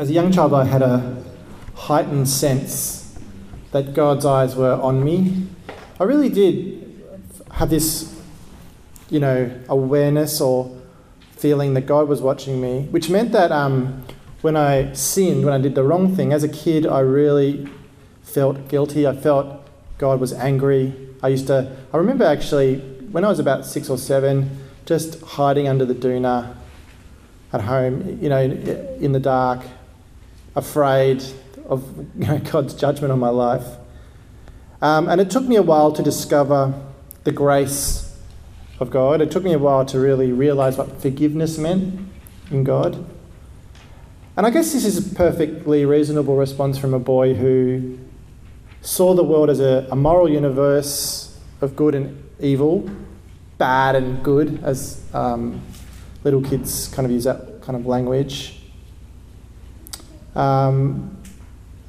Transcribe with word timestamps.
as 0.00 0.08
a 0.08 0.14
young 0.14 0.32
child, 0.32 0.54
I 0.54 0.64
had 0.64 0.80
a 0.80 1.22
heightened 1.74 2.26
sense 2.26 3.18
that 3.72 3.92
God's 3.92 4.24
eyes 4.24 4.56
were 4.56 4.72
on 4.72 5.04
me. 5.04 5.46
I 6.00 6.04
really 6.04 6.30
did 6.30 7.04
have 7.52 7.68
this, 7.68 8.18
you 9.10 9.20
know, 9.20 9.52
awareness 9.68 10.40
or 10.40 10.74
feeling 11.32 11.74
that 11.74 11.82
God 11.82 12.08
was 12.08 12.22
watching 12.22 12.62
me, 12.62 12.88
which 12.90 13.10
meant 13.10 13.32
that 13.32 13.52
um, 13.52 14.02
when 14.40 14.56
I 14.56 14.90
sinned, 14.94 15.44
when 15.44 15.52
I 15.52 15.58
did 15.58 15.74
the 15.74 15.82
wrong 15.82 16.16
thing, 16.16 16.32
as 16.32 16.42
a 16.44 16.48
kid, 16.48 16.86
I 16.86 17.00
really 17.00 17.68
felt 18.22 18.68
guilty. 18.68 19.06
I 19.06 19.14
felt 19.14 19.68
God 19.98 20.18
was 20.18 20.32
angry. 20.32 20.94
I 21.22 21.28
used 21.28 21.46
to, 21.48 21.76
I 21.92 21.98
remember 21.98 22.24
actually 22.24 22.78
when 23.12 23.22
I 23.22 23.28
was 23.28 23.38
about 23.38 23.66
six 23.66 23.90
or 23.90 23.98
seven, 23.98 24.60
just 24.86 25.20
hiding 25.20 25.68
under 25.68 25.84
the 25.84 25.94
doona 25.94 26.56
at 27.52 27.60
home, 27.60 28.18
you 28.22 28.30
know, 28.30 28.40
in 28.40 29.12
the 29.12 29.20
dark, 29.20 29.60
afraid 30.54 31.22
of 31.66 31.84
God's 32.50 32.74
judgment 32.74 33.12
on 33.12 33.18
my 33.18 33.28
life. 33.28 33.66
Um, 34.82 35.08
and 35.08 35.20
it 35.20 35.30
took 35.30 35.44
me 35.44 35.56
a 35.56 35.62
while 35.62 35.92
to 35.92 36.02
discover 36.02 36.74
the 37.24 37.32
grace 37.32 38.16
of 38.80 38.90
God. 38.90 39.20
It 39.20 39.30
took 39.30 39.44
me 39.44 39.52
a 39.52 39.58
while 39.58 39.84
to 39.86 40.00
really 40.00 40.32
realize 40.32 40.78
what 40.78 41.00
forgiveness 41.00 41.58
meant 41.58 42.00
in 42.50 42.64
God. 42.64 43.04
And 44.36 44.46
I 44.46 44.50
guess 44.50 44.72
this 44.72 44.84
is 44.84 45.12
a 45.12 45.14
perfectly 45.14 45.84
reasonable 45.84 46.36
response 46.36 46.78
from 46.78 46.94
a 46.94 46.98
boy 46.98 47.34
who 47.34 47.98
saw 48.80 49.14
the 49.14 49.24
world 49.24 49.50
as 49.50 49.60
a, 49.60 49.86
a 49.90 49.96
moral 49.96 50.30
universe 50.30 51.38
of 51.60 51.76
good 51.76 51.94
and 51.94 52.22
evil, 52.40 52.88
bad 53.58 53.96
and 53.96 54.22
good, 54.24 54.64
as 54.64 55.04
um, 55.12 55.60
little 56.24 56.40
kids 56.40 56.88
kind 56.88 57.04
of 57.04 57.12
use 57.12 57.24
that 57.24 57.60
kind 57.60 57.76
of 57.76 57.84
language. 57.84 58.59
Um, 60.34 61.16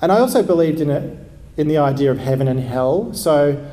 and 0.01 0.11
I 0.11 0.19
also 0.19 0.41
believed 0.41 0.81
in 0.81 0.89
it, 0.89 1.17
in 1.57 1.67
the 1.67 1.77
idea 1.77 2.11
of 2.11 2.17
heaven 2.17 2.47
and 2.47 2.59
hell. 2.59 3.13
So 3.13 3.63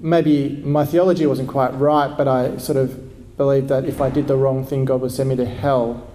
maybe 0.00 0.62
my 0.64 0.84
theology 0.84 1.26
wasn't 1.26 1.48
quite 1.48 1.72
right, 1.74 2.16
but 2.16 2.26
I 2.26 2.56
sort 2.58 2.78
of 2.78 3.36
believed 3.36 3.68
that 3.68 3.84
if 3.84 4.00
I 4.00 4.10
did 4.10 4.26
the 4.26 4.36
wrong 4.36 4.64
thing, 4.64 4.84
God 4.84 5.00
would 5.00 5.12
send 5.12 5.28
me 5.28 5.36
to 5.36 5.46
hell. 5.46 6.06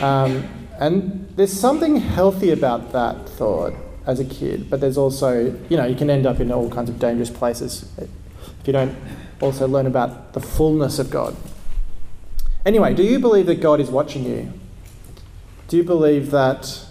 Um, 0.00 0.48
and 0.78 1.28
there's 1.36 1.52
something 1.52 1.96
healthy 1.96 2.50
about 2.50 2.92
that 2.92 3.28
thought 3.28 3.74
as 4.06 4.20
a 4.20 4.24
kid, 4.24 4.70
but 4.70 4.80
there's 4.80 4.96
also, 4.96 5.58
you 5.68 5.76
know, 5.76 5.84
you 5.84 5.96
can 5.96 6.10
end 6.10 6.26
up 6.26 6.38
in 6.38 6.52
all 6.52 6.70
kinds 6.70 6.88
of 6.88 6.98
dangerous 6.98 7.30
places 7.30 7.90
if 7.98 8.08
you 8.64 8.72
don't 8.72 8.96
also 9.40 9.66
learn 9.66 9.86
about 9.86 10.32
the 10.32 10.40
fullness 10.40 10.98
of 10.98 11.10
God. 11.10 11.36
Anyway, 12.64 12.94
do 12.94 13.02
you 13.02 13.18
believe 13.18 13.46
that 13.46 13.60
God 13.60 13.80
is 13.80 13.90
watching 13.90 14.24
you? 14.24 14.52
Do 15.68 15.76
you 15.76 15.84
believe 15.84 16.30
that 16.30 16.85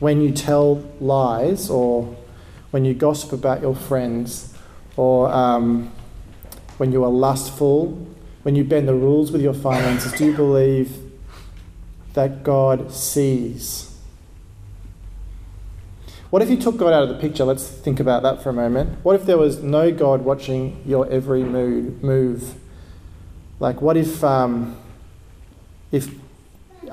when 0.00 0.20
you 0.20 0.32
tell 0.32 0.82
lies 0.98 1.70
or 1.70 2.16
when 2.72 2.84
you 2.84 2.94
gossip 2.94 3.32
about 3.32 3.60
your 3.60 3.76
friends 3.76 4.54
or 4.96 5.30
um, 5.30 5.92
when 6.78 6.90
you 6.90 7.04
are 7.04 7.10
lustful, 7.10 8.06
when 8.42 8.56
you 8.56 8.64
bend 8.64 8.88
the 8.88 8.94
rules 8.94 9.30
with 9.30 9.42
your 9.42 9.54
finances, 9.54 10.12
do 10.12 10.24
you 10.24 10.32
believe 10.32 10.96
that 12.14 12.42
God 12.42 12.92
sees? 12.92 13.98
What 16.30 16.42
if 16.42 16.48
you 16.48 16.56
took 16.56 16.76
God 16.78 16.92
out 16.92 17.02
of 17.02 17.08
the 17.08 17.16
picture? 17.16 17.44
Let's 17.44 17.68
think 17.68 18.00
about 18.00 18.22
that 18.22 18.42
for 18.42 18.50
a 18.50 18.52
moment. 18.52 19.04
What 19.04 19.16
if 19.16 19.26
there 19.26 19.36
was 19.36 19.62
no 19.62 19.92
God 19.92 20.22
watching 20.22 20.80
your 20.86 21.10
every 21.10 21.42
move? 21.42 22.54
Like, 23.58 23.82
what 23.82 23.96
if, 23.96 24.24
um, 24.24 24.76
if 25.92 26.08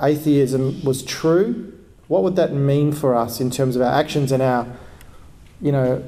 atheism 0.01 0.83
was 0.83 1.03
true? 1.03 1.76
What 2.07 2.23
would 2.23 2.35
that 2.37 2.53
mean 2.53 2.93
for 2.93 3.15
us 3.15 3.41
in 3.41 3.51
terms 3.51 3.75
of 3.75 3.81
our 3.81 3.93
actions 3.93 4.31
and 4.31 4.41
our, 4.41 4.65
you 5.61 5.71
know, 5.71 6.03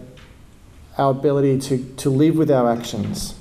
our 0.97 1.11
ability 1.11 1.59
to, 1.59 1.83
to 1.97 2.09
live 2.09 2.38
with 2.38 2.50
our 2.50 2.72
actions? 2.72 3.36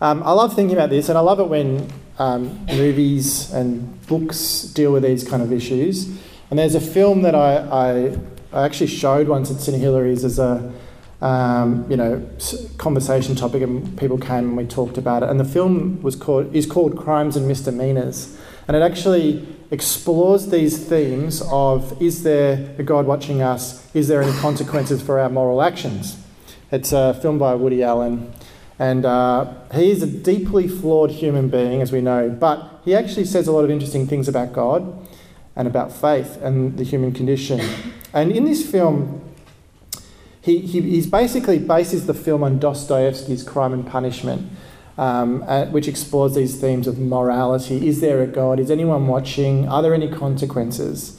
Um, 0.00 0.22
I 0.22 0.32
love 0.32 0.54
thinking 0.54 0.76
about 0.76 0.90
this, 0.90 1.08
and 1.08 1.18
I 1.18 1.20
love 1.20 1.40
it 1.40 1.48
when 1.48 1.90
um, 2.18 2.64
movies 2.66 3.52
and 3.52 4.06
books 4.06 4.62
deal 4.62 4.92
with 4.92 5.02
these 5.02 5.28
kind 5.28 5.42
of 5.42 5.52
issues. 5.52 6.06
And 6.48 6.58
there's 6.58 6.74
a 6.74 6.80
film 6.80 7.22
that 7.22 7.34
I, 7.34 7.56
I, 7.56 8.16
I 8.52 8.64
actually 8.64 8.86
showed 8.86 9.28
once 9.28 9.50
at 9.50 9.60
St 9.60 9.78
Hilary's 9.78 10.24
as 10.24 10.38
a 10.38 10.72
um, 11.20 11.84
you 11.90 11.96
know 11.96 12.26
conversation 12.78 13.34
topic, 13.34 13.62
and 13.62 13.98
people 13.98 14.16
came 14.16 14.48
and 14.48 14.56
we 14.56 14.64
talked 14.64 14.96
about 14.96 15.22
it. 15.22 15.28
And 15.28 15.38
the 15.38 15.44
film 15.44 16.00
was 16.02 16.16
called 16.16 16.54
is 16.54 16.66
called 16.66 16.96
Crimes 16.96 17.36
and 17.36 17.46
Misdemeanors, 17.46 18.38
and 18.66 18.76
it 18.76 18.82
actually 18.82 19.46
explores 19.70 20.48
these 20.48 20.84
themes 20.84 21.42
of 21.50 22.00
is 22.02 22.22
there 22.22 22.74
a 22.78 22.82
God 22.82 23.06
watching 23.06 23.40
us? 23.42 23.88
Is 23.94 24.08
there 24.08 24.22
any 24.22 24.36
consequences 24.38 25.00
for 25.00 25.18
our 25.18 25.28
moral 25.28 25.62
actions? 25.62 26.16
It's 26.72 26.92
a 26.92 27.14
film 27.14 27.38
by 27.38 27.54
Woody 27.54 27.82
Allen. 27.82 28.32
And 28.78 29.04
uh, 29.04 29.52
he 29.74 29.90
is 29.90 30.02
a 30.02 30.06
deeply 30.06 30.66
flawed 30.66 31.10
human 31.10 31.48
being, 31.48 31.82
as 31.82 31.92
we 31.92 32.00
know, 32.00 32.30
but 32.30 32.80
he 32.84 32.94
actually 32.94 33.26
says 33.26 33.46
a 33.46 33.52
lot 33.52 33.64
of 33.64 33.70
interesting 33.70 34.06
things 34.06 34.26
about 34.26 34.54
God 34.54 35.06
and 35.54 35.68
about 35.68 35.92
faith 35.92 36.40
and 36.40 36.78
the 36.78 36.84
human 36.84 37.12
condition. 37.12 37.60
And 38.14 38.32
in 38.32 38.46
this 38.46 38.68
film, 38.68 39.20
he, 40.40 40.60
he 40.60 41.06
basically 41.06 41.58
bases 41.58 42.06
the 42.06 42.14
film 42.14 42.42
on 42.42 42.58
Dostoevsky's 42.58 43.42
Crime 43.42 43.74
and 43.74 43.86
Punishment, 43.86 44.50
um, 45.00 45.42
uh, 45.48 45.64
which 45.66 45.88
explores 45.88 46.34
these 46.34 46.60
themes 46.60 46.86
of 46.86 46.98
morality. 46.98 47.88
Is 47.88 48.02
there 48.02 48.22
a 48.22 48.26
God? 48.26 48.60
Is 48.60 48.70
anyone 48.70 49.06
watching? 49.06 49.66
Are 49.66 49.80
there 49.80 49.94
any 49.94 50.08
consequences? 50.08 51.18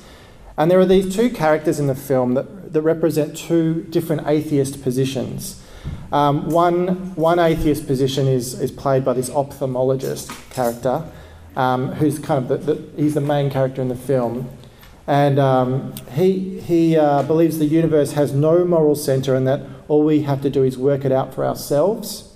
And 0.56 0.70
there 0.70 0.80
are 0.80 0.86
these 0.86 1.16
two 1.16 1.32
characters 1.32 1.80
in 1.80 1.88
the 1.88 1.96
film 1.96 2.36
that, 2.36 2.74
that 2.74 2.82
represent 2.84 3.36
two 3.36 3.82
different 3.90 4.28
atheist 4.28 4.84
positions. 4.84 5.66
Um, 6.12 6.52
one, 6.52 7.16
one 7.16 7.40
atheist 7.40 7.88
position 7.88 8.28
is, 8.28 8.60
is 8.60 8.72
played 8.72 9.04
by 9.04 9.14
this 9.14 9.32
ophthalmologist 9.32 10.52
character, 10.52 11.04
um, 11.56 11.94
who's 11.94 12.20
kind 12.20 12.52
of 12.52 12.66
the, 12.66 12.74
the, 12.74 13.02
he's 13.02 13.16
the 13.16 13.22
main 13.22 13.50
character 13.50 13.82
in 13.82 13.88
the 13.88 13.96
film. 13.96 14.48
And 15.08 15.40
um, 15.40 15.96
he, 16.12 16.60
he 16.60 16.96
uh, 16.96 17.24
believes 17.24 17.58
the 17.58 17.66
universe 17.66 18.12
has 18.12 18.32
no 18.32 18.64
moral 18.64 18.94
centre 18.94 19.34
and 19.34 19.48
that 19.48 19.62
all 19.88 20.04
we 20.04 20.22
have 20.22 20.44
to 20.44 20.52
do 20.52 20.64
is 20.64 20.78
work 20.78 21.04
it 21.04 21.12
out 21.12 21.34
for 21.34 21.44
ourselves. 21.44 22.31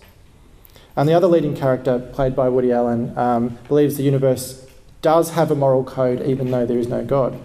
And 0.96 1.10
the 1.10 1.14
other 1.14 1.28
leading 1.28 1.56
character, 1.56 2.00
played 2.00 2.36
by 2.36 2.50
Woody 2.50 2.72
Allen, 2.72 3.18
um, 3.18 3.58
believes 3.68 3.98
the 3.98 4.04
universe 4.04 4.66
does 5.02 5.32
have 5.32 5.52
a 5.52 5.56
moral 5.56 5.84
code 5.84 6.22
even 6.22 6.52
though 6.52 6.66
there 6.66 6.80
is 6.80 6.88
no 6.88 7.04
God. 7.04 7.40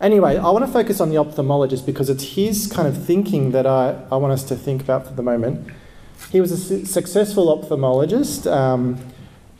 Anyway, 0.00 0.38
I 0.38 0.48
want 0.50 0.64
to 0.64 0.72
focus 0.72 0.98
on 1.00 1.10
the 1.10 1.16
ophthalmologist 1.16 1.84
because 1.84 2.08
it's 2.08 2.34
his 2.34 2.66
kind 2.66 2.88
of 2.88 3.04
thinking 3.04 3.52
that 3.52 3.66
I, 3.66 4.02
I 4.10 4.16
want 4.16 4.32
us 4.32 4.42
to 4.44 4.56
think 4.56 4.80
about 4.80 5.06
for 5.06 5.12
the 5.12 5.22
moment. 5.22 5.70
He 6.32 6.40
was 6.40 6.52
a 6.52 6.56
su- 6.56 6.86
successful 6.86 7.46
ophthalmologist. 7.54 8.50
Um, 8.50 8.98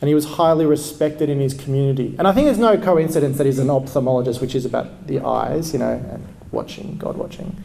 and 0.01 0.07
he 0.07 0.15
was 0.15 0.25
highly 0.25 0.65
respected 0.65 1.29
in 1.29 1.39
his 1.39 1.53
community. 1.53 2.15
And 2.17 2.27
I 2.27 2.31
think 2.31 2.47
it's 2.47 2.57
no 2.57 2.75
coincidence 2.75 3.37
that 3.37 3.45
he's 3.45 3.59
an 3.59 3.67
ophthalmologist, 3.67 4.41
which 4.41 4.55
is 4.55 4.65
about 4.65 5.05
the 5.05 5.19
eyes, 5.19 5.73
you 5.73 5.79
know, 5.79 5.93
and 5.93 6.27
watching, 6.51 6.97
God 6.97 7.17
watching. 7.17 7.55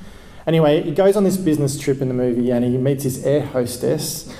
Anyway, 0.47 0.83
he 0.83 0.93
goes 0.93 1.17
on 1.17 1.25
this 1.25 1.39
business 1.39 1.79
trip 1.79 2.03
in 2.03 2.09
the 2.09 2.15
movie 2.15 2.51
and 2.51 2.63
he 2.63 2.77
meets 2.77 3.05
his 3.05 3.25
air 3.25 3.41
hostess. 3.47 4.33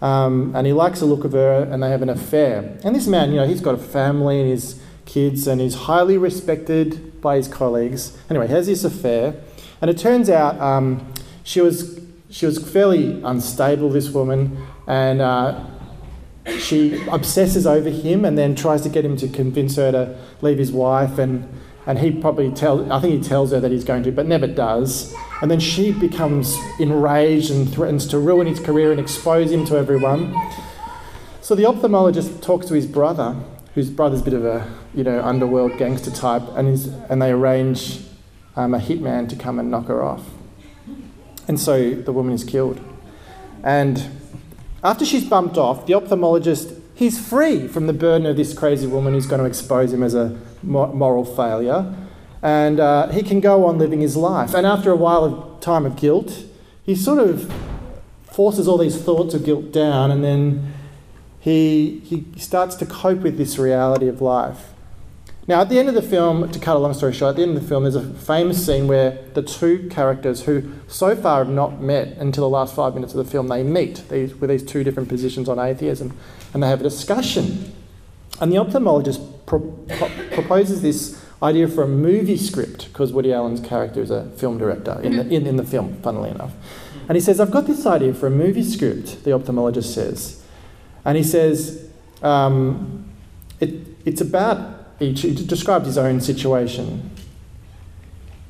Um, 0.00 0.54
and 0.54 0.66
he 0.66 0.72
likes 0.72 1.00
the 1.00 1.06
look 1.06 1.24
of 1.24 1.32
her 1.32 1.62
and 1.70 1.82
they 1.82 1.90
have 1.90 2.02
an 2.02 2.08
affair. 2.08 2.78
And 2.82 2.94
this 2.94 3.06
man, 3.06 3.30
you 3.30 3.36
know, 3.36 3.46
he's 3.46 3.60
got 3.60 3.74
a 3.74 3.78
family 3.78 4.40
and 4.40 4.50
his 4.50 4.80
kids 5.04 5.46
and 5.46 5.60
he's 5.60 5.74
highly 5.74 6.16
respected 6.16 7.20
by 7.20 7.36
his 7.36 7.48
colleagues. 7.48 8.16
Anyway, 8.30 8.46
he 8.46 8.52
has 8.54 8.66
this 8.66 8.84
affair. 8.84 9.34
And 9.80 9.90
it 9.90 9.98
turns 9.98 10.30
out 10.30 10.58
um, 10.60 11.12
she, 11.42 11.60
was, 11.60 12.00
she 12.30 12.46
was 12.46 12.58
fairly 12.70 13.22
unstable, 13.22 13.90
this 13.90 14.10
woman, 14.10 14.66
and 14.86 15.20
uh, 15.20 15.64
she 16.58 17.02
obsesses 17.08 17.66
over 17.66 17.90
him 17.90 18.24
and 18.24 18.36
then 18.36 18.54
tries 18.54 18.82
to 18.82 18.88
get 18.88 19.04
him 19.04 19.16
to 19.16 19.28
convince 19.28 19.76
her 19.76 19.92
to 19.92 20.18
leave 20.40 20.58
his 20.58 20.72
wife 20.72 21.18
and 21.18 21.48
and 21.86 21.98
he 21.98 22.10
probably 22.10 22.50
tells 22.50 22.88
I 22.90 23.00
think 23.00 23.22
he 23.22 23.28
tells 23.28 23.52
her 23.52 23.60
that 23.60 23.70
he's 23.70 23.84
going 23.84 24.02
to 24.04 24.12
but 24.12 24.26
never 24.26 24.46
does 24.46 25.14
and 25.42 25.50
then 25.50 25.60
she 25.60 25.92
becomes 25.92 26.56
enraged 26.78 27.50
and 27.50 27.72
threatens 27.72 28.06
to 28.08 28.18
ruin 28.18 28.46
his 28.46 28.60
career 28.60 28.90
and 28.90 29.00
expose 29.00 29.50
him 29.50 29.64
to 29.66 29.76
everyone. 29.76 30.34
So 31.40 31.54
the 31.54 31.64
ophthalmologist 31.64 32.42
talks 32.42 32.66
to 32.66 32.74
his 32.74 32.86
brother 32.86 33.36
whose 33.74 33.88
brother's 33.88 34.20
a 34.20 34.24
bit 34.24 34.34
of 34.34 34.44
a 34.44 34.70
you 34.94 35.04
know 35.04 35.22
underworld 35.22 35.78
gangster 35.78 36.10
type 36.10 36.42
and 36.56 36.68
and 37.08 37.22
they 37.22 37.30
arrange 37.30 38.00
um, 38.56 38.74
a 38.74 38.78
hitman 38.78 39.28
to 39.28 39.36
come 39.36 39.58
and 39.58 39.70
knock 39.70 39.86
her 39.86 40.02
off. 40.02 40.24
And 41.48 41.58
so 41.58 41.94
the 41.94 42.12
woman 42.12 42.34
is 42.34 42.44
killed. 42.44 42.80
And 43.62 44.02
after 44.82 45.04
she's 45.04 45.24
bumped 45.28 45.56
off, 45.56 45.86
the 45.86 45.94
ophthalmologist, 45.94 46.80
he's 46.94 47.18
free 47.18 47.68
from 47.68 47.86
the 47.86 47.92
burden 47.92 48.26
of 48.26 48.36
this 48.36 48.56
crazy 48.56 48.86
woman 48.86 49.14
who's 49.14 49.26
going 49.26 49.40
to 49.40 49.46
expose 49.46 49.92
him 49.92 50.02
as 50.02 50.14
a 50.14 50.38
moral 50.62 51.24
failure. 51.24 51.94
And 52.42 52.80
uh, 52.80 53.08
he 53.08 53.22
can 53.22 53.40
go 53.40 53.66
on 53.66 53.78
living 53.78 54.00
his 54.00 54.16
life. 54.16 54.54
And 54.54 54.66
after 54.66 54.90
a 54.90 54.96
while 54.96 55.24
of 55.24 55.60
time 55.60 55.84
of 55.84 55.96
guilt, 55.96 56.44
he 56.84 56.94
sort 56.94 57.18
of 57.18 57.52
forces 58.30 58.66
all 58.66 58.78
these 58.78 59.00
thoughts 59.00 59.34
of 59.34 59.44
guilt 59.44 59.72
down 59.72 60.10
and 60.10 60.24
then 60.24 60.72
he, 61.40 62.00
he 62.04 62.24
starts 62.36 62.76
to 62.76 62.86
cope 62.86 63.20
with 63.20 63.36
this 63.38 63.58
reality 63.58 64.08
of 64.08 64.20
life. 64.20 64.72
Now, 65.46 65.62
at 65.62 65.68
the 65.68 65.78
end 65.78 65.88
of 65.88 65.94
the 65.94 66.02
film, 66.02 66.50
to 66.50 66.58
cut 66.58 66.76
a 66.76 66.78
long 66.78 66.94
story 66.94 67.12
short, 67.12 67.30
at 67.30 67.36
the 67.36 67.42
end 67.42 67.56
of 67.56 67.62
the 67.62 67.68
film, 67.68 67.82
there's 67.82 67.96
a 67.96 68.08
famous 68.14 68.64
scene 68.64 68.86
where 68.86 69.18
the 69.34 69.42
two 69.42 69.88
characters 69.90 70.42
who 70.42 70.70
so 70.86 71.16
far 71.16 71.44
have 71.44 71.52
not 71.52 71.80
met 71.80 72.16
until 72.18 72.44
the 72.44 72.48
last 72.48 72.74
five 72.74 72.94
minutes 72.94 73.14
of 73.14 73.24
the 73.24 73.30
film, 73.30 73.48
they 73.48 73.62
meet 73.62 74.08
these, 74.10 74.34
with 74.34 74.50
these 74.50 74.62
two 74.62 74.84
different 74.84 75.08
positions 75.08 75.48
on 75.48 75.58
atheism 75.58 76.16
and 76.54 76.62
they 76.62 76.68
have 76.68 76.80
a 76.80 76.84
discussion. 76.84 77.72
And 78.40 78.52
the 78.52 78.56
ophthalmologist 78.56 79.46
pro- 79.46 79.60
pro- 79.60 80.10
proposes 80.32 80.82
this 80.82 81.19
idea 81.42 81.68
for 81.68 81.82
a 81.82 81.88
movie 81.88 82.36
script 82.36 82.88
because 82.88 83.12
Woody 83.12 83.32
Allen's 83.32 83.66
character 83.66 84.02
is 84.02 84.10
a 84.10 84.26
film 84.30 84.58
director 84.58 85.00
in 85.02 85.16
the, 85.16 85.28
in, 85.28 85.46
in 85.46 85.56
the 85.56 85.64
film, 85.64 86.00
funnily 86.02 86.30
enough. 86.30 86.52
And 87.08 87.16
he 87.16 87.20
says, 87.20 87.40
I've 87.40 87.50
got 87.50 87.66
this 87.66 87.86
idea 87.86 88.14
for 88.14 88.26
a 88.26 88.30
movie 88.30 88.62
script, 88.62 89.24
the 89.24 89.30
ophthalmologist 89.30 89.94
says. 89.94 90.44
And 91.04 91.16
he 91.16 91.24
says, 91.24 91.90
um, 92.22 93.10
it, 93.58 93.86
it's 94.04 94.20
about 94.20 94.80
he, 95.00 95.12
he 95.12 95.34
describes 95.34 95.86
his 95.86 95.98
own 95.98 96.20
situation. 96.20 97.10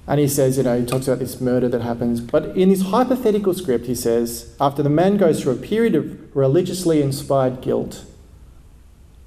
And 0.07 0.19
he 0.19 0.27
says, 0.27 0.59
you 0.59 0.65
know, 0.65 0.81
he 0.81 0.85
talks 0.85 1.07
about 1.07 1.21
this 1.21 1.41
murder 1.41 1.69
that 1.69 1.83
happens. 1.83 2.21
But 2.21 2.57
in 2.57 2.69
his 2.69 2.83
hypothetical 2.83 3.55
script, 3.55 3.87
he 3.87 3.95
says, 3.95 4.57
after 4.61 4.83
the 4.83 4.91
man 4.91 5.17
goes 5.17 5.41
through 5.41 5.53
a 5.53 5.57
period 5.57 5.95
of 5.95 6.37
religiously 6.37 7.01
inspired 7.01 7.61
guilt, 7.61 8.05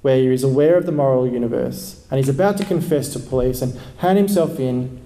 where 0.04 0.18
he 0.18 0.26
is 0.26 0.44
aware 0.44 0.76
of 0.76 0.84
the 0.84 0.92
moral 0.92 1.26
universe, 1.26 2.04
and 2.10 2.18
he's 2.18 2.28
about 2.28 2.58
to 2.58 2.64
confess 2.66 3.08
to 3.08 3.18
police 3.18 3.62
and 3.62 3.72
hand 3.96 4.18
himself 4.18 4.60
in, 4.60 5.00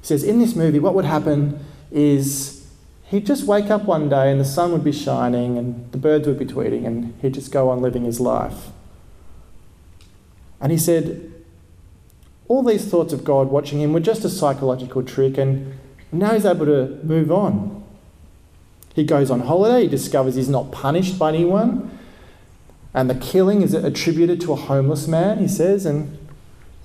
he 0.00 0.06
says, 0.06 0.22
in 0.22 0.38
this 0.38 0.54
movie, 0.54 0.78
what 0.78 0.94
would 0.94 1.04
happen 1.04 1.58
is 1.90 2.64
he'd 3.06 3.26
just 3.26 3.48
wake 3.48 3.68
up 3.68 3.82
one 3.82 4.08
day 4.08 4.30
and 4.30 4.40
the 4.40 4.44
sun 4.44 4.70
would 4.70 4.84
be 4.84 4.92
shining 4.92 5.58
and 5.58 5.90
the 5.90 5.98
birds 5.98 6.28
would 6.28 6.38
be 6.38 6.44
tweeting 6.44 6.86
and 6.86 7.12
he'd 7.20 7.34
just 7.34 7.50
go 7.50 7.68
on 7.68 7.82
living 7.82 8.04
his 8.04 8.20
life. 8.20 8.68
And 10.60 10.70
he 10.70 10.78
said, 10.78 11.32
all 12.46 12.62
these 12.62 12.84
thoughts 12.84 13.12
of 13.12 13.24
God 13.24 13.48
watching 13.48 13.80
him 13.80 13.92
were 13.92 13.98
just 13.98 14.24
a 14.24 14.30
psychological 14.30 15.02
trick, 15.02 15.36
and 15.36 15.76
now 16.12 16.32
he's 16.32 16.46
able 16.46 16.66
to 16.66 17.00
move 17.02 17.32
on. 17.32 17.82
He 18.94 19.02
goes 19.02 19.32
on 19.32 19.40
holiday, 19.40 19.82
he 19.82 19.88
discovers 19.88 20.36
he's 20.36 20.48
not 20.48 20.70
punished 20.70 21.18
by 21.18 21.30
anyone, 21.30 21.90
and 22.94 23.10
the 23.10 23.14
killing 23.16 23.60
is 23.60 23.74
attributed 23.74 24.40
to 24.42 24.52
a 24.52 24.56
homeless 24.56 25.08
man, 25.08 25.38
he 25.38 25.48
says, 25.48 25.84
and 25.84 26.16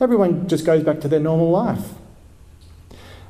everyone 0.02 0.48
just 0.48 0.66
goes 0.66 0.84
back 0.84 1.00
to 1.02 1.08
their 1.08 1.20
normal 1.20 1.52
life. 1.52 1.92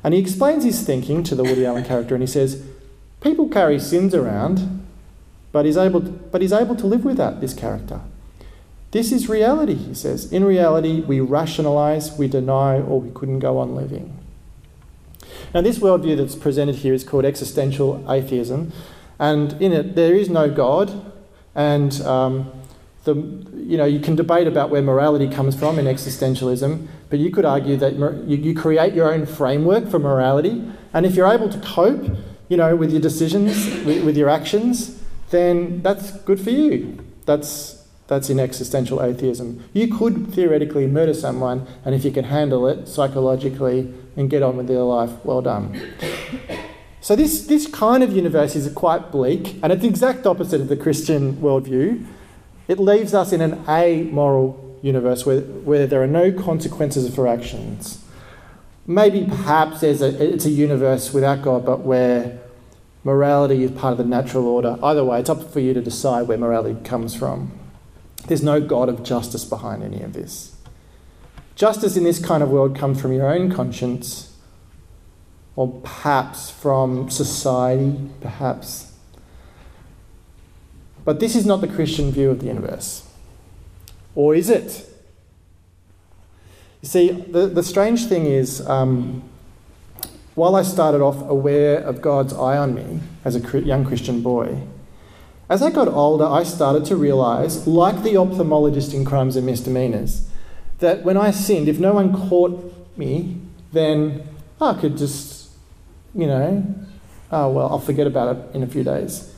And 0.02 0.14
he 0.14 0.20
explains 0.20 0.64
his 0.64 0.82
thinking 0.82 1.22
to 1.24 1.34
the 1.34 1.44
Woody 1.44 1.66
Allen 1.66 1.84
character, 1.84 2.14
and 2.14 2.22
he 2.22 2.26
says, 2.26 2.64
People 3.20 3.50
carry 3.50 3.78
sins 3.78 4.14
around, 4.14 4.86
but 5.52 5.66
he's 5.66 5.76
able 5.76 6.00
to, 6.00 6.08
but 6.08 6.40
he's 6.40 6.54
able 6.54 6.74
to 6.76 6.86
live 6.86 7.04
with 7.04 7.18
that, 7.18 7.42
this 7.42 7.52
character. 7.52 8.00
This 8.92 9.12
is 9.12 9.28
reality, 9.28 9.74
he 9.74 9.94
says. 9.94 10.32
In 10.32 10.42
reality, 10.42 11.00
we 11.00 11.20
rationalize, 11.20 12.16
we 12.16 12.28
deny, 12.28 12.80
or 12.80 13.00
we 13.00 13.10
couldn't 13.10 13.40
go 13.40 13.58
on 13.58 13.76
living. 13.76 14.16
Now, 15.54 15.60
this 15.60 15.78
worldview 15.78 16.16
that's 16.16 16.34
presented 16.34 16.76
here 16.76 16.94
is 16.94 17.04
called 17.04 17.26
existential 17.26 18.04
atheism, 18.10 18.72
and 19.18 19.52
in 19.60 19.72
it, 19.72 19.94
there 19.96 20.14
is 20.14 20.30
no 20.30 20.50
God, 20.50 21.12
and 21.54 22.00
um, 22.02 22.50
the, 23.04 23.14
you 23.54 23.76
know, 23.76 23.86
you 23.86 24.00
can 24.00 24.14
debate 24.14 24.46
about 24.46 24.70
where 24.70 24.82
morality 24.82 25.28
comes 25.28 25.56
from 25.56 25.78
in 25.78 25.86
existentialism, 25.86 26.86
but 27.08 27.18
you 27.18 27.30
could 27.30 27.44
argue 27.44 27.76
that 27.76 27.94
you, 27.94 28.36
you 28.36 28.54
create 28.54 28.94
your 28.94 29.12
own 29.12 29.26
framework 29.26 29.88
for 29.88 29.98
morality, 29.98 30.70
and 30.92 31.06
if 31.06 31.14
you're 31.14 31.32
able 31.32 31.48
to 31.48 31.58
cope, 31.60 32.04
you 32.48 32.56
know, 32.56 32.76
with 32.76 32.90
your 32.90 33.00
decisions, 33.00 33.66
with, 33.84 34.04
with 34.04 34.16
your 34.16 34.28
actions, 34.28 35.02
then 35.30 35.80
that's 35.82 36.12
good 36.22 36.40
for 36.40 36.50
you. 36.50 36.98
That's 37.24 37.80
that's 38.10 38.28
in 38.28 38.40
existential 38.40 39.00
atheism. 39.00 39.62
You 39.72 39.86
could 39.86 40.34
theoretically 40.34 40.88
murder 40.88 41.14
someone, 41.14 41.68
and 41.84 41.94
if 41.94 42.04
you 42.04 42.10
can 42.10 42.24
handle 42.24 42.66
it 42.66 42.88
psychologically 42.88 43.94
and 44.16 44.28
get 44.28 44.42
on 44.42 44.56
with 44.56 44.68
your 44.68 44.82
life, 44.82 45.24
well 45.24 45.40
done. 45.40 45.80
So, 47.00 47.14
this, 47.14 47.46
this 47.46 47.68
kind 47.68 48.02
of 48.02 48.12
universe 48.12 48.56
is 48.56 48.70
quite 48.74 49.12
bleak, 49.12 49.56
and 49.62 49.72
it's 49.72 49.82
the 49.82 49.88
exact 49.88 50.26
opposite 50.26 50.60
of 50.60 50.68
the 50.68 50.76
Christian 50.76 51.36
worldview. 51.36 52.04
It 52.68 52.78
leaves 52.78 53.14
us 53.14 53.32
in 53.32 53.40
an 53.40 53.64
amoral 53.68 54.78
universe 54.82 55.26
where, 55.26 55.40
where 55.40 55.86
there 55.86 56.02
are 56.02 56.06
no 56.06 56.32
consequences 56.32 57.12
for 57.14 57.26
actions. 57.26 58.04
Maybe 58.86 59.24
perhaps 59.24 59.80
there's 59.80 60.02
a, 60.02 60.32
it's 60.34 60.46
a 60.46 60.50
universe 60.50 61.12
without 61.12 61.42
God, 61.42 61.66
but 61.66 61.80
where 61.80 62.40
morality 63.04 63.62
is 63.62 63.70
part 63.70 63.92
of 63.92 63.98
the 63.98 64.04
natural 64.04 64.46
order. 64.46 64.78
Either 64.82 65.04
way, 65.04 65.20
it's 65.20 65.30
up 65.30 65.52
for 65.52 65.60
you 65.60 65.74
to 65.74 65.80
decide 65.82 66.28
where 66.28 66.38
morality 66.38 66.78
comes 66.84 67.14
from. 67.14 67.52
There's 68.26 68.42
no 68.42 68.60
God 68.60 68.88
of 68.88 69.02
justice 69.02 69.44
behind 69.44 69.82
any 69.82 70.02
of 70.02 70.12
this. 70.12 70.56
Justice 71.54 71.96
in 71.96 72.04
this 72.04 72.24
kind 72.24 72.42
of 72.42 72.50
world 72.50 72.76
comes 72.76 73.00
from 73.00 73.12
your 73.12 73.28
own 73.28 73.52
conscience, 73.52 74.36
or 75.56 75.80
perhaps 75.82 76.50
from 76.50 77.10
society, 77.10 78.10
perhaps. 78.20 78.89
But 81.04 81.20
this 81.20 81.34
is 81.34 81.46
not 81.46 81.60
the 81.60 81.68
Christian 81.68 82.12
view 82.12 82.30
of 82.30 82.40
the 82.40 82.46
universe. 82.46 83.06
Or 84.14 84.34
is 84.34 84.50
it? 84.50 84.86
You 86.82 86.88
see, 86.88 87.10
the, 87.10 87.46
the 87.46 87.62
strange 87.62 88.06
thing 88.06 88.26
is, 88.26 88.66
um, 88.66 89.22
while 90.34 90.56
I 90.56 90.62
started 90.62 91.00
off 91.00 91.20
aware 91.28 91.78
of 91.78 92.00
God's 92.00 92.32
eye 92.32 92.56
on 92.56 92.74
me 92.74 93.00
as 93.24 93.36
a 93.36 93.60
young 93.60 93.84
Christian 93.84 94.22
boy, 94.22 94.62
as 95.48 95.62
I 95.62 95.70
got 95.70 95.88
older, 95.88 96.24
I 96.24 96.44
started 96.44 96.84
to 96.86 96.96
realize, 96.96 97.66
like 97.66 98.02
the 98.02 98.14
ophthalmologist 98.14 98.94
in 98.94 99.04
Crimes 99.04 99.36
and 99.36 99.44
Misdemeanors, 99.44 100.28
that 100.78 101.02
when 101.02 101.16
I 101.16 101.32
sinned, 101.32 101.68
if 101.68 101.78
no 101.78 101.92
one 101.92 102.14
caught 102.28 102.72
me, 102.96 103.36
then 103.72 104.26
I 104.60 104.74
could 104.74 104.96
just, 104.96 105.50
you 106.14 106.26
know, 106.26 106.74
oh, 107.32 107.50
well, 107.50 107.68
I'll 107.68 107.80
forget 107.80 108.06
about 108.06 108.36
it 108.36 108.54
in 108.54 108.62
a 108.62 108.66
few 108.66 108.84
days. 108.84 109.34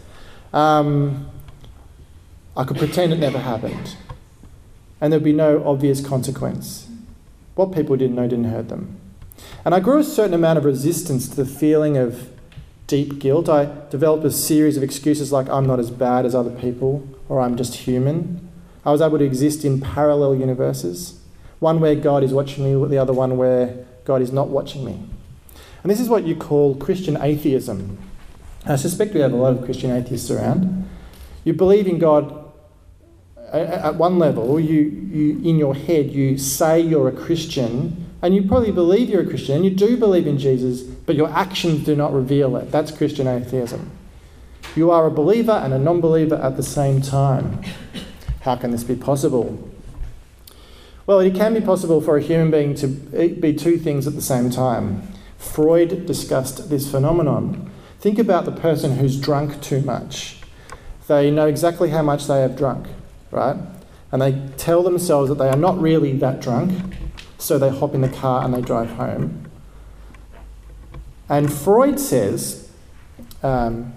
Um, 0.52 1.30
I 2.56 2.64
could 2.64 2.76
pretend 2.76 3.12
it 3.12 3.18
never 3.18 3.38
happened. 3.38 3.96
And 5.00 5.12
there'd 5.12 5.24
be 5.24 5.32
no 5.32 5.64
obvious 5.66 6.04
consequence. 6.04 6.88
What 7.54 7.72
people 7.72 7.96
didn't 7.96 8.16
know 8.16 8.28
didn't 8.28 8.44
hurt 8.44 8.68
them. 8.68 8.98
And 9.64 9.74
I 9.74 9.80
grew 9.80 9.98
a 9.98 10.04
certain 10.04 10.34
amount 10.34 10.58
of 10.58 10.64
resistance 10.64 11.28
to 11.28 11.36
the 11.36 11.44
feeling 11.44 11.96
of 11.96 12.30
deep 12.86 13.18
guilt. 13.18 13.48
I 13.48 13.68
developed 13.90 14.24
a 14.24 14.30
series 14.30 14.76
of 14.76 14.82
excuses 14.82 15.32
like 15.32 15.48
I'm 15.48 15.66
not 15.66 15.80
as 15.80 15.90
bad 15.90 16.26
as 16.26 16.34
other 16.34 16.50
people 16.50 17.08
or 17.28 17.40
I'm 17.40 17.56
just 17.56 17.74
human. 17.74 18.48
I 18.84 18.90
was 18.90 19.00
able 19.00 19.18
to 19.18 19.24
exist 19.24 19.64
in 19.64 19.80
parallel 19.80 20.34
universes, 20.34 21.20
one 21.60 21.80
where 21.80 21.94
God 21.94 22.22
is 22.22 22.34
watching 22.34 22.64
me, 22.64 22.88
the 22.88 22.98
other 22.98 23.12
one 23.12 23.36
where 23.36 23.86
God 24.04 24.20
is 24.20 24.32
not 24.32 24.48
watching 24.48 24.84
me. 24.84 25.00
And 25.82 25.90
this 25.90 26.00
is 26.00 26.08
what 26.08 26.24
you 26.24 26.36
call 26.36 26.74
Christian 26.74 27.16
atheism. 27.20 27.98
I 28.66 28.76
suspect 28.76 29.14
we 29.14 29.20
have 29.20 29.32
a 29.32 29.36
lot 29.36 29.56
of 29.56 29.64
Christian 29.64 29.90
atheists 29.90 30.30
around. 30.30 30.88
You 31.44 31.54
believe 31.54 31.86
in 31.86 31.98
God 31.98 32.41
at 33.52 33.94
one 33.96 34.18
level, 34.18 34.58
you, 34.58 34.80
you, 34.80 35.40
in 35.48 35.58
your 35.58 35.74
head, 35.74 36.10
you 36.10 36.38
say 36.38 36.80
you're 36.80 37.08
a 37.08 37.12
Christian, 37.12 38.12
and 38.22 38.34
you 38.34 38.42
probably 38.42 38.72
believe 38.72 39.10
you're 39.10 39.22
a 39.22 39.26
Christian, 39.26 39.56
and 39.56 39.64
you 39.64 39.70
do 39.70 39.96
believe 39.96 40.26
in 40.26 40.38
Jesus, 40.38 40.82
but 40.82 41.16
your 41.16 41.28
actions 41.30 41.84
do 41.84 41.94
not 41.94 42.12
reveal 42.12 42.56
it. 42.56 42.70
That's 42.70 42.90
Christian 42.90 43.26
atheism. 43.26 43.90
You 44.74 44.90
are 44.90 45.06
a 45.06 45.10
believer 45.10 45.52
and 45.52 45.74
a 45.74 45.78
non 45.78 46.00
believer 46.00 46.36
at 46.36 46.56
the 46.56 46.62
same 46.62 47.02
time. 47.02 47.62
How 48.40 48.56
can 48.56 48.70
this 48.70 48.84
be 48.84 48.96
possible? 48.96 49.68
Well, 51.06 51.20
it 51.20 51.34
can 51.34 51.52
be 51.52 51.60
possible 51.60 52.00
for 52.00 52.16
a 52.16 52.22
human 52.22 52.50
being 52.50 52.74
to 52.76 52.86
be 52.86 53.52
two 53.52 53.76
things 53.76 54.06
at 54.06 54.14
the 54.14 54.22
same 54.22 54.50
time. 54.50 55.02
Freud 55.36 56.06
discussed 56.06 56.70
this 56.70 56.90
phenomenon. 56.90 57.70
Think 57.98 58.18
about 58.18 58.44
the 58.44 58.52
person 58.52 58.96
who's 58.96 59.20
drunk 59.20 59.60
too 59.60 59.82
much. 59.82 60.38
They 61.08 61.30
know 61.30 61.46
exactly 61.46 61.90
how 61.90 62.02
much 62.02 62.26
they 62.26 62.40
have 62.40 62.56
drunk, 62.56 62.86
right? 63.32 63.56
And 64.12 64.22
they 64.22 64.48
tell 64.56 64.82
themselves 64.82 65.28
that 65.28 65.38
they 65.38 65.48
are 65.48 65.56
not 65.56 65.80
really 65.80 66.12
that 66.18 66.40
drunk, 66.40 66.94
so 67.38 67.58
they 67.58 67.70
hop 67.70 67.94
in 67.94 68.02
the 68.02 68.08
car 68.08 68.44
and 68.44 68.54
they 68.54 68.60
drive 68.60 68.90
home. 68.90 69.50
And 71.28 71.52
Freud 71.52 71.98
says 71.98 72.70
um, 73.42 73.94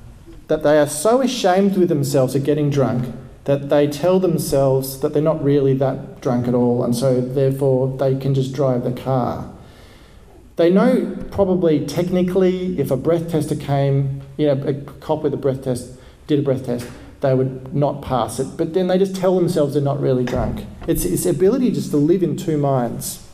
that 0.48 0.64
they 0.64 0.80
are 0.80 0.88
so 0.88 1.22
ashamed 1.22 1.78
with 1.78 1.90
themselves 1.90 2.34
of 2.34 2.44
getting 2.44 2.70
drunk 2.70 3.14
that 3.44 3.70
they 3.70 3.88
tell 3.88 4.20
themselves 4.20 5.02
that 5.02 5.14
they're 5.14 5.22
not 5.22 5.44
really 5.44 5.74
that 5.76 6.22
drunk 6.22 6.48
at 6.48 6.56
all, 6.56 6.84
and 6.84 6.96
so 6.96 7.22
therefore 7.22 7.96
they 7.98 8.16
can 8.16 8.34
just 8.34 8.54
drive 8.54 8.84
the 8.84 8.92
car. 8.92 9.52
They 10.56 10.72
know 10.72 11.16
probably 11.30 11.86
technically 11.86 12.80
if 12.80 12.90
a 12.90 12.98
breath 12.98 13.30
tester 13.30 13.56
came, 13.56 14.22
you 14.38 14.48
know, 14.48 14.54
a 14.66 14.74
cop 14.74 15.22
with 15.22 15.34
a 15.34 15.38
breath 15.38 15.64
test 15.64 15.92
did 16.28 16.40
a 16.40 16.42
breath 16.42 16.66
test, 16.66 16.88
they 17.26 17.34
would 17.34 17.74
not 17.74 18.02
pass 18.02 18.40
it, 18.40 18.56
but 18.56 18.74
then 18.74 18.88
they 18.88 18.98
just 18.98 19.16
tell 19.16 19.36
themselves 19.36 19.74
they're 19.74 19.82
not 19.82 20.00
really 20.00 20.24
drunk. 20.24 20.66
It's 20.88 21.04
this 21.04 21.26
ability 21.26 21.72
just 21.72 21.90
to 21.92 21.98
live 21.98 22.22
in 22.22 22.38
two 22.38 22.58
minds. 22.58 23.28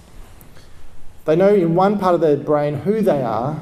They 1.26 1.36
know 1.36 1.54
in 1.54 1.76
one 1.76 2.00
part 2.00 2.16
of 2.16 2.22
their 2.22 2.38
brain 2.38 2.80
who 2.80 3.02
they 3.02 3.22
are, 3.22 3.62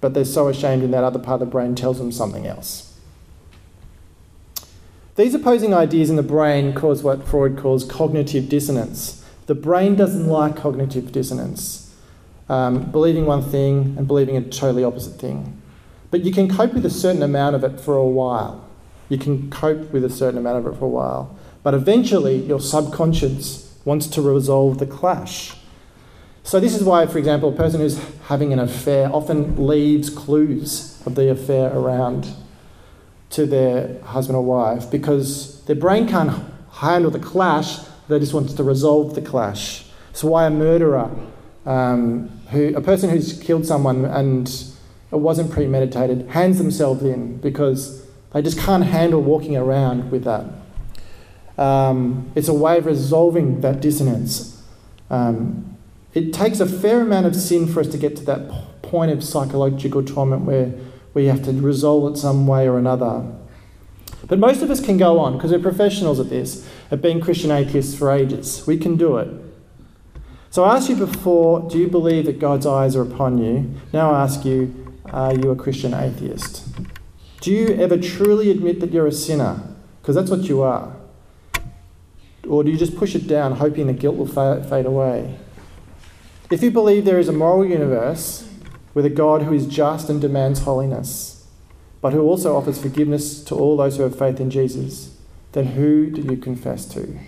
but 0.00 0.14
they're 0.14 0.24
so 0.24 0.48
ashamed 0.48 0.82
in 0.82 0.90
that 0.92 1.04
other 1.04 1.18
part 1.18 1.42
of 1.42 1.48
the 1.48 1.52
brain 1.52 1.74
tells 1.74 1.98
them 1.98 2.10
something 2.10 2.46
else. 2.46 2.98
These 5.16 5.34
opposing 5.34 5.74
ideas 5.74 6.10
in 6.10 6.16
the 6.16 6.22
brain 6.22 6.72
cause 6.72 7.02
what 7.02 7.26
Freud 7.26 7.58
calls 7.58 7.84
cognitive 7.84 8.48
dissonance. 8.48 9.24
The 9.46 9.54
brain 9.54 9.96
doesn't 9.96 10.28
like 10.28 10.56
cognitive 10.56 11.12
dissonance, 11.12 11.94
um, 12.48 12.90
believing 12.90 13.26
one 13.26 13.42
thing 13.42 13.94
and 13.98 14.06
believing 14.06 14.36
a 14.36 14.42
totally 14.42 14.84
opposite 14.84 15.20
thing. 15.20 15.60
But 16.10 16.24
you 16.24 16.32
can 16.32 16.48
cope 16.48 16.72
with 16.72 16.86
a 16.86 16.90
certain 16.90 17.22
amount 17.22 17.56
of 17.56 17.64
it 17.64 17.80
for 17.80 17.96
a 17.96 18.06
while. 18.06 18.67
You 19.08 19.18
can 19.18 19.50
cope 19.50 19.90
with 19.92 20.04
a 20.04 20.10
certain 20.10 20.38
amount 20.38 20.66
of 20.66 20.72
it 20.72 20.78
for 20.78 20.84
a 20.84 20.88
while. 20.88 21.36
But 21.62 21.74
eventually, 21.74 22.36
your 22.36 22.60
subconscious 22.60 23.76
wants 23.84 24.06
to 24.08 24.22
resolve 24.22 24.78
the 24.78 24.86
clash. 24.86 25.56
So, 26.42 26.60
this 26.60 26.74
is 26.74 26.82
why, 26.82 27.06
for 27.06 27.18
example, 27.18 27.50
a 27.50 27.56
person 27.56 27.80
who's 27.80 28.00
having 28.26 28.52
an 28.52 28.58
affair 28.58 29.10
often 29.12 29.66
leaves 29.66 30.08
clues 30.08 31.02
of 31.06 31.14
the 31.14 31.30
affair 31.30 31.70
around 31.76 32.28
to 33.30 33.44
their 33.44 34.00
husband 34.02 34.36
or 34.36 34.42
wife 34.42 34.90
because 34.90 35.62
their 35.64 35.76
brain 35.76 36.08
can't 36.08 36.32
handle 36.72 37.10
the 37.10 37.18
clash, 37.18 37.78
they 38.08 38.18
just 38.18 38.32
want 38.32 38.56
to 38.56 38.62
resolve 38.62 39.14
the 39.14 39.20
clash. 39.20 39.84
So, 40.12 40.28
why 40.28 40.46
a 40.46 40.50
murderer, 40.50 41.10
um, 41.66 42.28
who, 42.50 42.74
a 42.74 42.80
person 42.80 43.10
who's 43.10 43.38
killed 43.38 43.66
someone 43.66 44.04
and 44.06 44.48
it 45.12 45.16
wasn't 45.16 45.50
premeditated, 45.50 46.28
hands 46.30 46.58
themselves 46.58 47.02
in 47.02 47.38
because 47.38 48.07
they 48.32 48.42
just 48.42 48.58
can't 48.58 48.84
handle 48.84 49.22
walking 49.22 49.56
around 49.56 50.10
with 50.10 50.24
that. 50.24 50.44
Um, 51.56 52.30
it's 52.34 52.48
a 52.48 52.54
way 52.54 52.78
of 52.78 52.86
resolving 52.86 53.60
that 53.62 53.80
dissonance. 53.80 54.62
Um, 55.10 55.76
it 56.14 56.32
takes 56.32 56.60
a 56.60 56.66
fair 56.66 57.00
amount 57.00 57.26
of 57.26 57.34
sin 57.34 57.66
for 57.66 57.80
us 57.80 57.88
to 57.88 57.98
get 57.98 58.16
to 58.16 58.24
that 58.26 58.82
point 58.82 59.10
of 59.10 59.24
psychological 59.24 60.04
torment 60.04 60.42
where 60.42 60.72
we 61.14 61.26
have 61.26 61.42
to 61.44 61.52
resolve 61.52 62.12
it 62.12 62.18
some 62.18 62.46
way 62.46 62.68
or 62.68 62.78
another. 62.78 63.24
But 64.26 64.38
most 64.38 64.62
of 64.62 64.70
us 64.70 64.80
can 64.80 64.98
go 64.98 65.18
on 65.18 65.34
because 65.34 65.50
we're 65.50 65.58
professionals 65.58 66.20
at 66.20 66.28
this, 66.28 66.68
at 66.90 67.00
being 67.00 67.20
Christian 67.20 67.50
atheists 67.50 67.96
for 67.96 68.10
ages. 68.10 68.66
We 68.66 68.76
can 68.76 68.96
do 68.96 69.16
it. 69.16 69.28
So 70.50 70.64
I 70.64 70.76
asked 70.76 70.88
you 70.88 70.96
before, 70.96 71.68
do 71.68 71.78
you 71.78 71.88
believe 71.88 72.26
that 72.26 72.38
God's 72.38 72.66
eyes 72.66 72.96
are 72.96 73.02
upon 73.02 73.38
you? 73.38 73.74
Now 73.92 74.12
I 74.12 74.22
ask 74.22 74.44
you, 74.44 74.94
are 75.06 75.34
you 75.34 75.50
a 75.50 75.56
Christian 75.56 75.94
atheist? 75.94 76.67
Do 77.40 77.52
you 77.52 77.68
ever 77.68 77.96
truly 77.96 78.50
admit 78.50 78.80
that 78.80 78.92
you're 78.92 79.06
a 79.06 79.12
sinner? 79.12 79.62
Because 80.02 80.14
that's 80.14 80.30
what 80.30 80.42
you 80.48 80.62
are. 80.62 80.96
Or 82.48 82.64
do 82.64 82.70
you 82.70 82.78
just 82.78 82.96
push 82.96 83.14
it 83.14 83.26
down, 83.28 83.52
hoping 83.52 83.86
the 83.86 83.92
guilt 83.92 84.16
will 84.16 84.26
fade 84.26 84.86
away? 84.86 85.38
If 86.50 86.62
you 86.62 86.70
believe 86.70 87.04
there 87.04 87.18
is 87.18 87.28
a 87.28 87.32
moral 87.32 87.64
universe 87.64 88.48
with 88.94 89.04
a 89.04 89.10
God 89.10 89.42
who 89.42 89.52
is 89.52 89.66
just 89.66 90.08
and 90.08 90.20
demands 90.20 90.60
holiness, 90.60 91.46
but 92.00 92.12
who 92.12 92.22
also 92.22 92.56
offers 92.56 92.80
forgiveness 92.80 93.44
to 93.44 93.54
all 93.54 93.76
those 93.76 93.96
who 93.96 94.02
have 94.02 94.18
faith 94.18 94.40
in 94.40 94.50
Jesus, 94.50 95.16
then 95.52 95.66
who 95.66 96.10
do 96.10 96.22
you 96.22 96.36
confess 96.36 96.86
to? 96.86 97.18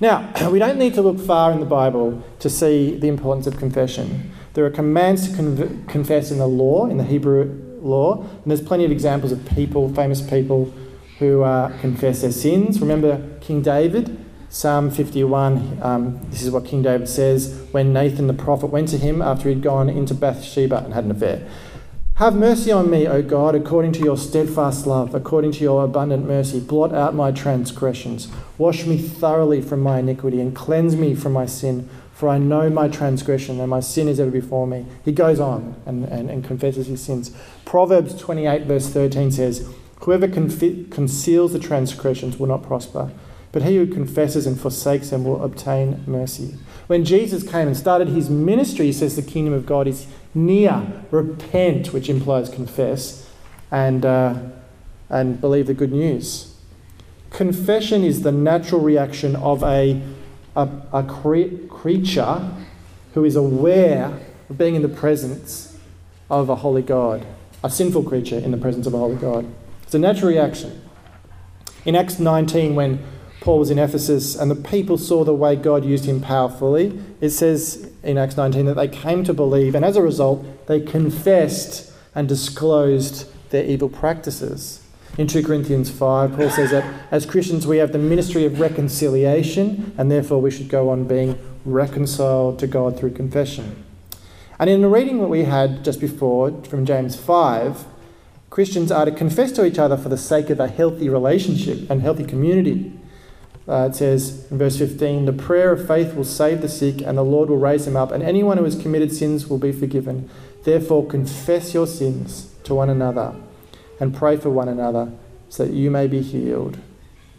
Now, 0.00 0.32
we 0.50 0.58
don't 0.58 0.78
need 0.78 0.94
to 0.94 1.02
look 1.02 1.18
far 1.18 1.52
in 1.52 1.60
the 1.60 1.66
Bible 1.66 2.22
to 2.38 2.48
see 2.48 2.96
the 2.96 3.08
importance 3.08 3.46
of 3.46 3.58
confession. 3.58 4.30
There 4.54 4.64
are 4.64 4.70
commands 4.70 5.28
to 5.28 5.36
con- 5.36 5.84
confess 5.88 6.30
in 6.30 6.38
the 6.38 6.46
law, 6.46 6.86
in 6.86 6.96
the 6.96 7.04
Hebrew 7.04 7.65
law, 7.86 8.20
and 8.20 8.44
there's 8.44 8.62
plenty 8.62 8.84
of 8.84 8.90
examples 8.90 9.32
of 9.32 9.44
people, 9.46 9.92
famous 9.94 10.20
people, 10.20 10.72
who 11.18 11.42
uh, 11.42 11.76
confess 11.78 12.22
their 12.22 12.32
sins. 12.32 12.80
Remember 12.80 13.38
King 13.40 13.62
David? 13.62 14.22
Psalm 14.48 14.90
51, 14.90 15.80
um, 15.82 16.20
this 16.30 16.42
is 16.42 16.50
what 16.50 16.64
King 16.64 16.82
David 16.82 17.08
says 17.08 17.66
when 17.72 17.92
Nathan 17.92 18.26
the 18.26 18.32
prophet 18.32 18.66
went 18.66 18.88
to 18.88 18.96
him 18.96 19.20
after 19.20 19.48
he'd 19.48 19.60
gone 19.60 19.90
into 19.90 20.14
Bathsheba 20.14 20.84
and 20.84 20.94
had 20.94 21.04
an 21.04 21.10
affair. 21.10 21.46
Have 22.14 22.34
mercy 22.34 22.72
on 22.72 22.88
me, 22.88 23.06
O 23.06 23.20
God, 23.20 23.54
according 23.54 23.92
to 23.92 24.00
your 24.00 24.16
steadfast 24.16 24.86
love, 24.86 25.14
according 25.14 25.52
to 25.52 25.60
your 25.60 25.84
abundant 25.84 26.26
mercy. 26.26 26.60
Blot 26.60 26.94
out 26.94 27.14
my 27.14 27.30
transgressions. 27.30 28.28
Wash 28.56 28.86
me 28.86 28.96
thoroughly 28.96 29.60
from 29.60 29.80
my 29.80 29.98
iniquity 29.98 30.40
and 30.40 30.56
cleanse 30.56 30.96
me 30.96 31.14
from 31.14 31.34
my 31.34 31.44
sin, 31.44 31.90
for 32.16 32.30
I 32.30 32.38
know 32.38 32.70
my 32.70 32.88
transgression 32.88 33.60
and 33.60 33.68
my 33.68 33.80
sin 33.80 34.08
is 34.08 34.18
ever 34.18 34.30
before 34.30 34.66
me. 34.66 34.86
He 35.04 35.12
goes 35.12 35.38
on 35.38 35.76
and, 35.84 36.06
and, 36.06 36.30
and 36.30 36.42
confesses 36.42 36.86
his 36.86 37.02
sins. 37.02 37.30
Proverbs 37.66 38.18
28, 38.18 38.62
verse 38.62 38.88
13 38.88 39.30
says, 39.30 39.70
Whoever 40.00 40.26
confi- 40.26 40.90
conceals 40.90 41.52
the 41.52 41.58
transgressions 41.58 42.38
will 42.38 42.46
not 42.46 42.62
prosper, 42.62 43.10
but 43.52 43.64
he 43.64 43.76
who 43.76 43.86
confesses 43.86 44.46
and 44.46 44.58
forsakes 44.58 45.10
them 45.10 45.24
will 45.24 45.44
obtain 45.44 46.04
mercy. 46.06 46.54
When 46.86 47.04
Jesus 47.04 47.42
came 47.42 47.68
and 47.68 47.76
started 47.76 48.08
his 48.08 48.30
ministry, 48.30 48.86
he 48.86 48.92
says 48.94 49.14
the 49.14 49.20
kingdom 49.20 49.52
of 49.52 49.66
God 49.66 49.86
is 49.86 50.06
near. 50.34 51.04
Repent, 51.10 51.92
which 51.92 52.08
implies 52.08 52.48
confess, 52.48 53.28
and, 53.70 54.06
uh, 54.06 54.38
and 55.10 55.38
believe 55.38 55.66
the 55.66 55.74
good 55.74 55.92
news. 55.92 56.56
Confession 57.28 58.04
is 58.04 58.22
the 58.22 58.32
natural 58.32 58.80
reaction 58.80 59.36
of 59.36 59.62
a, 59.62 60.00
a, 60.56 60.68
a 60.92 61.02
cre- 61.02 61.66
creature 61.68 62.50
who 63.14 63.24
is 63.24 63.36
aware 63.36 64.18
of 64.48 64.58
being 64.58 64.74
in 64.74 64.82
the 64.82 64.88
presence 64.88 65.78
of 66.30 66.48
a 66.48 66.56
holy 66.56 66.82
God, 66.82 67.26
a 67.62 67.70
sinful 67.70 68.04
creature 68.04 68.38
in 68.38 68.50
the 68.50 68.56
presence 68.56 68.86
of 68.86 68.94
a 68.94 68.98
holy 68.98 69.16
God. 69.16 69.46
It's 69.82 69.94
a 69.94 69.98
natural 69.98 70.30
reaction. 70.30 70.82
In 71.84 71.94
Acts 71.94 72.18
19, 72.18 72.74
when 72.74 73.04
Paul 73.40 73.60
was 73.60 73.70
in 73.70 73.78
Ephesus 73.78 74.34
and 74.34 74.50
the 74.50 74.56
people 74.56 74.98
saw 74.98 75.22
the 75.22 75.34
way 75.34 75.54
God 75.54 75.84
used 75.84 76.06
him 76.06 76.20
powerfully, 76.20 77.00
it 77.20 77.30
says 77.30 77.92
in 78.02 78.18
Acts 78.18 78.36
19 78.36 78.66
that 78.66 78.74
they 78.74 78.88
came 78.88 79.22
to 79.24 79.32
believe, 79.32 79.74
and 79.74 79.84
as 79.84 79.96
a 79.96 80.02
result, 80.02 80.66
they 80.66 80.80
confessed 80.80 81.92
and 82.14 82.28
disclosed 82.28 83.30
their 83.50 83.64
evil 83.64 83.88
practices. 83.88 84.82
In 85.18 85.26
2 85.26 85.44
Corinthians 85.44 85.90
5, 85.90 86.36
Paul 86.36 86.50
says 86.50 86.72
that 86.72 86.84
as 87.10 87.24
Christians 87.24 87.66
we 87.66 87.78
have 87.78 87.92
the 87.92 87.98
ministry 87.98 88.44
of 88.44 88.60
reconciliation, 88.60 89.94
and 89.96 90.10
therefore 90.10 90.42
we 90.42 90.50
should 90.50 90.68
go 90.68 90.90
on 90.90 91.04
being 91.04 91.38
reconciled 91.64 92.58
to 92.58 92.66
God 92.66 92.98
through 92.98 93.14
confession. 93.14 93.82
And 94.58 94.68
in 94.68 94.82
the 94.82 94.88
reading 94.88 95.20
that 95.20 95.28
we 95.28 95.44
had 95.44 95.82
just 95.82 96.00
before 96.00 96.62
from 96.64 96.84
James 96.84 97.16
5, 97.16 97.86
Christians 98.50 98.92
are 98.92 99.06
to 99.06 99.10
confess 99.10 99.52
to 99.52 99.64
each 99.64 99.78
other 99.78 99.96
for 99.96 100.10
the 100.10 100.18
sake 100.18 100.50
of 100.50 100.60
a 100.60 100.68
healthy 100.68 101.08
relationship 101.08 101.90
and 101.90 102.02
healthy 102.02 102.24
community. 102.24 102.92
Uh, 103.66 103.88
it 103.90 103.96
says 103.96 104.46
in 104.50 104.58
verse 104.58 104.76
15, 104.78 105.24
the 105.24 105.32
prayer 105.32 105.72
of 105.72 105.86
faith 105.86 106.14
will 106.14 106.24
save 106.24 106.60
the 106.60 106.68
sick, 106.68 107.00
and 107.00 107.16
the 107.16 107.24
Lord 107.24 107.48
will 107.48 107.56
raise 107.56 107.86
him 107.86 107.96
up, 107.96 108.12
and 108.12 108.22
anyone 108.22 108.58
who 108.58 108.64
has 108.64 108.80
committed 108.80 109.12
sins 109.12 109.48
will 109.48 109.58
be 109.58 109.72
forgiven. 109.72 110.28
Therefore, 110.64 111.06
confess 111.06 111.72
your 111.72 111.86
sins 111.86 112.54
to 112.64 112.74
one 112.74 112.90
another 112.90 113.34
and 114.00 114.14
pray 114.14 114.36
for 114.36 114.50
one 114.50 114.68
another 114.68 115.12
so 115.48 115.66
that 115.66 115.72
you 115.72 115.90
may 115.90 116.06
be 116.06 116.22
healed. 116.22 116.78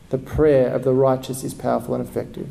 The 0.10 0.18
prayer 0.18 0.74
of 0.74 0.84
the 0.84 0.94
righteous 0.94 1.44
is 1.44 1.54
powerful 1.54 1.94
and 1.96 2.08
effective. 2.08 2.50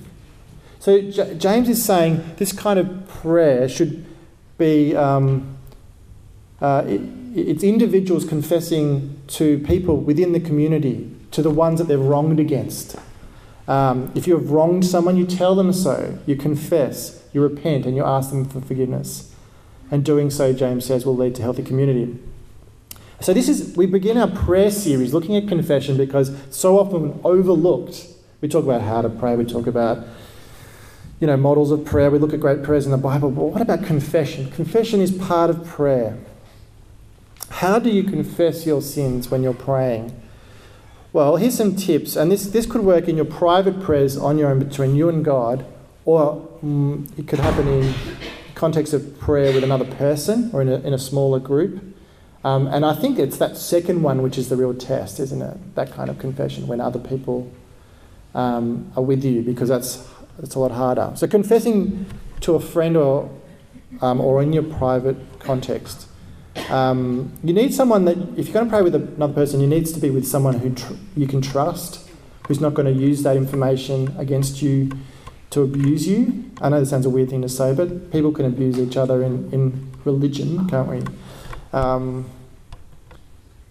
So, 0.79 1.01
J- 1.01 1.37
James 1.39 1.69
is 1.69 1.83
saying 1.85 2.35
this 2.37 2.53
kind 2.53 2.79
of 2.79 3.09
prayer 3.09 3.69
should 3.69 4.05
be 4.59 4.95
um, 4.95 5.57
uh, 6.61 6.85
it, 6.87 7.01
it's 7.35 7.63
individuals 7.63 8.25
confessing 8.25 9.21
to 9.29 9.59
people 9.61 9.99
within 9.99 10.33
the 10.33 10.41
community, 10.41 11.11
to 11.33 11.43
the 11.43 11.51
ones 11.51 11.79
that 11.79 11.89
they've 11.89 12.01
wronged 12.01 12.41
against. 12.41 12.97
Um, 13.69 14.13
if 14.15 14.27
you 14.27 14.39
have 14.39 14.51
wronged 14.51 14.87
someone, 14.87 15.17
you 15.17 15.27
tell 15.27 15.55
them 15.55 15.73
so. 15.73 16.19
You 16.25 16.37
confess, 16.37 17.23
you 17.33 17.43
repent, 17.43 17.85
and 17.85 17.97
you 17.97 18.05
ask 18.05 18.31
them 18.31 18.45
for 18.45 18.61
forgiveness. 18.61 19.35
And 19.91 20.05
doing 20.05 20.31
so, 20.31 20.53
James 20.53 20.85
says, 20.87 21.05
will 21.05 21.17
lead 21.17 21.35
to 21.37 21.43
healthy 21.43 21.63
community. 21.63 22.19
So 23.21 23.33
this 23.33 23.49
is 23.49 23.77
we 23.77 23.87
begin 23.87 24.19
our 24.19 24.29
prayer 24.29 24.71
series 24.71 25.15
looking 25.15 25.37
at 25.37 25.49
confession 25.49 25.97
because 25.97 26.37
so 26.51 26.79
often 26.79 27.19
overlooked. 27.25 28.07
We 28.41 28.49
talk 28.49 28.65
about 28.65 28.83
how 28.83 29.03
to 29.03 29.09
pray. 29.09 29.37
We 29.37 29.45
talk 29.45 29.67
about 29.67 30.07
you 31.21 31.27
know 31.27 31.37
models 31.37 31.71
of 31.71 31.85
prayer. 31.85 32.11
We 32.11 32.19
look 32.19 32.35
at 32.35 32.41
great 32.41 32.63
prayers 32.63 32.85
in 32.85 32.93
the 32.93 32.99
Bible. 32.99 33.31
But 33.31 33.45
what 33.45 33.63
about 33.63 33.85
confession? 33.85 34.51
Confession 34.51 35.01
is 35.01 35.11
part 35.11 35.51
of 35.51 35.65
prayer. 35.65 36.19
How 37.49 37.79
do 37.79 37.91
you 37.91 38.03
confess 38.03 38.67
your 38.67 38.83
sins 38.83 39.31
when 39.31 39.43
you're 39.43 39.55
praying? 39.55 40.21
Well, 41.13 41.37
here's 41.37 41.57
some 41.57 41.77
tips, 41.77 42.15
and 42.15 42.31
this, 42.31 42.45
this 42.49 42.67
could 42.67 42.83
work 42.83 43.09
in 43.09 43.17
your 43.17 43.25
private 43.25 43.81
prayers 43.81 44.19
on 44.19 44.37
your 44.37 44.51
own 44.51 44.59
between 44.59 44.95
you 44.95 45.09
and 45.09 45.25
God, 45.25 45.65
or 46.05 46.47
um, 46.63 47.09
it 47.17 47.27
could 47.27 47.39
happen 47.39 47.67
in 47.67 47.95
context 48.55 48.93
of 48.93 49.19
prayer 49.19 49.55
with 49.55 49.65
another 49.65 49.87
person 49.87 50.51
or 50.53 50.61
in 50.61 50.69
a, 50.69 50.75
in 50.81 50.93
a 50.93 50.99
smaller 50.99 51.39
group. 51.39 51.96
Um, 52.47 52.69
and 52.69 52.85
I 52.87 52.95
think 52.95 53.19
it's 53.19 53.39
that 53.39 53.57
second 53.57 54.03
one 54.03 54.23
which 54.23 54.39
is 54.39 54.49
the 54.49 54.57
real 54.57 54.75
test, 54.75 55.19
isn't 55.19 55.43
it? 55.43 55.75
That 55.75 55.91
kind 55.91 56.09
of 56.09 56.19
confession 56.19 56.67
when 56.67 56.81
other 56.81 57.01
people 57.01 57.51
um, 58.35 58.93
are 58.97 59.03
with 59.03 59.25
you, 59.25 59.43
because 59.43 59.69
that's, 59.69 60.09
that's 60.39 60.55
a 60.55 60.61
lot 60.61 60.71
harder. 60.71 61.13
So 61.17 61.27
confessing 61.27 62.07
to 62.41 62.55
a 62.55 62.61
friend 62.61 62.97
or, 62.97 63.31
um, 64.01 64.21
or 64.21 64.43
in 64.43 64.53
your 64.53 64.63
private 64.63 65.17
context 65.41 66.07
um, 66.69 67.33
you 67.45 67.53
need 67.53 67.75
someone 67.75 68.05
that, 68.07 68.17
if 68.37 68.47
you're 68.47 68.55
going 68.55 68.67
to 68.67 68.71
pray 68.71 68.83
with 68.83 68.95
another 68.95 69.33
person, 69.33 69.61
you 69.61 69.67
needs 69.67 69.93
to 69.93 70.01
be 70.01 70.11
with 70.11 70.27
someone 70.27 70.59
who 70.59 70.75
tr- 70.75 70.95
you 71.17 71.27
can 71.27 71.41
trust, 71.41 72.09
who's 72.47 72.61
not 72.61 72.75
going 72.75 72.93
to 72.93 73.01
use 73.01 73.23
that 73.23 73.37
information 73.37 74.15
against 74.19 74.63
you 74.63 74.91
to 75.51 75.63
abuse 75.63 76.09
you. 76.09 76.51
I 76.61 76.69
know 76.69 76.81
this 76.81 76.91
sounds 76.91 77.07
a 77.07 77.11
weird 77.11 77.31
thing 77.31 77.43
to 77.43 77.49
say, 77.49 77.75
but 77.75 78.11
people 78.11 78.33
can 78.33 78.47
abuse 78.47 78.79
each 78.79 78.97
other 78.97 79.23
in, 79.23 79.53
in 79.53 79.93
religion, 80.05 80.69
can't 80.69 80.89
we? 80.89 81.03
Um, 81.77 82.31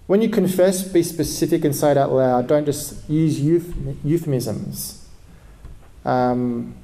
when 0.06 0.22
you 0.22 0.30
confess, 0.30 0.88
be 0.88 1.02
specific 1.02 1.66
and 1.66 1.76
say 1.76 1.90
it 1.90 1.98
out 1.98 2.12
loud. 2.12 2.46
Don't 2.46 2.66
just 2.66 3.10
use 3.10 3.42
euphemisms. 3.42 5.08
Um, 6.06 6.76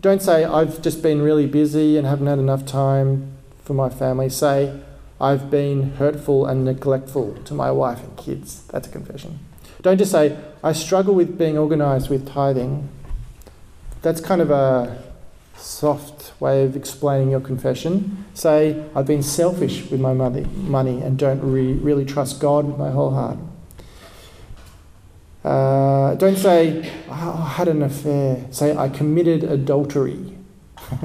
don't 0.00 0.22
say, 0.22 0.44
I've 0.44 0.80
just 0.80 1.02
been 1.02 1.20
really 1.20 1.46
busy 1.46 1.98
and 1.98 2.06
haven't 2.06 2.26
had 2.26 2.38
enough 2.38 2.64
time 2.64 3.36
for 3.62 3.74
my 3.74 3.90
family. 3.90 4.30
Say, 4.30 4.80
I've 5.20 5.50
been 5.50 5.92
hurtful 5.96 6.46
and 6.46 6.64
neglectful 6.64 7.34
to 7.44 7.52
my 7.52 7.70
wife 7.70 8.02
and 8.02 8.16
kids. 8.16 8.62
That's 8.68 8.88
a 8.88 8.90
confession. 8.90 9.40
Don't 9.82 9.98
just 9.98 10.10
say, 10.10 10.38
I 10.64 10.72
struggle 10.72 11.14
with 11.14 11.36
being 11.36 11.58
organised 11.58 12.08
with 12.08 12.26
tithing. 12.26 12.88
That's 14.00 14.22
kind 14.22 14.40
of 14.40 14.50
a 14.50 15.11
soft 15.56 16.32
way 16.40 16.64
of 16.64 16.76
explaining 16.76 17.30
your 17.30 17.40
confession. 17.40 18.24
Say, 18.34 18.84
I've 18.94 19.06
been 19.06 19.22
selfish 19.22 19.90
with 19.90 20.00
my 20.00 20.12
money 20.12 21.02
and 21.02 21.18
don't 21.18 21.40
re- 21.40 21.74
really 21.74 22.04
trust 22.04 22.40
God 22.40 22.66
with 22.66 22.78
my 22.78 22.90
whole 22.90 23.10
heart. 23.10 23.38
Uh, 25.44 26.14
don't 26.14 26.36
say, 26.36 26.92
oh, 27.08 27.44
I 27.44 27.48
had 27.48 27.68
an 27.68 27.82
affair. 27.82 28.46
Say, 28.50 28.76
I 28.76 28.88
committed 28.88 29.42
adultery. 29.42 30.36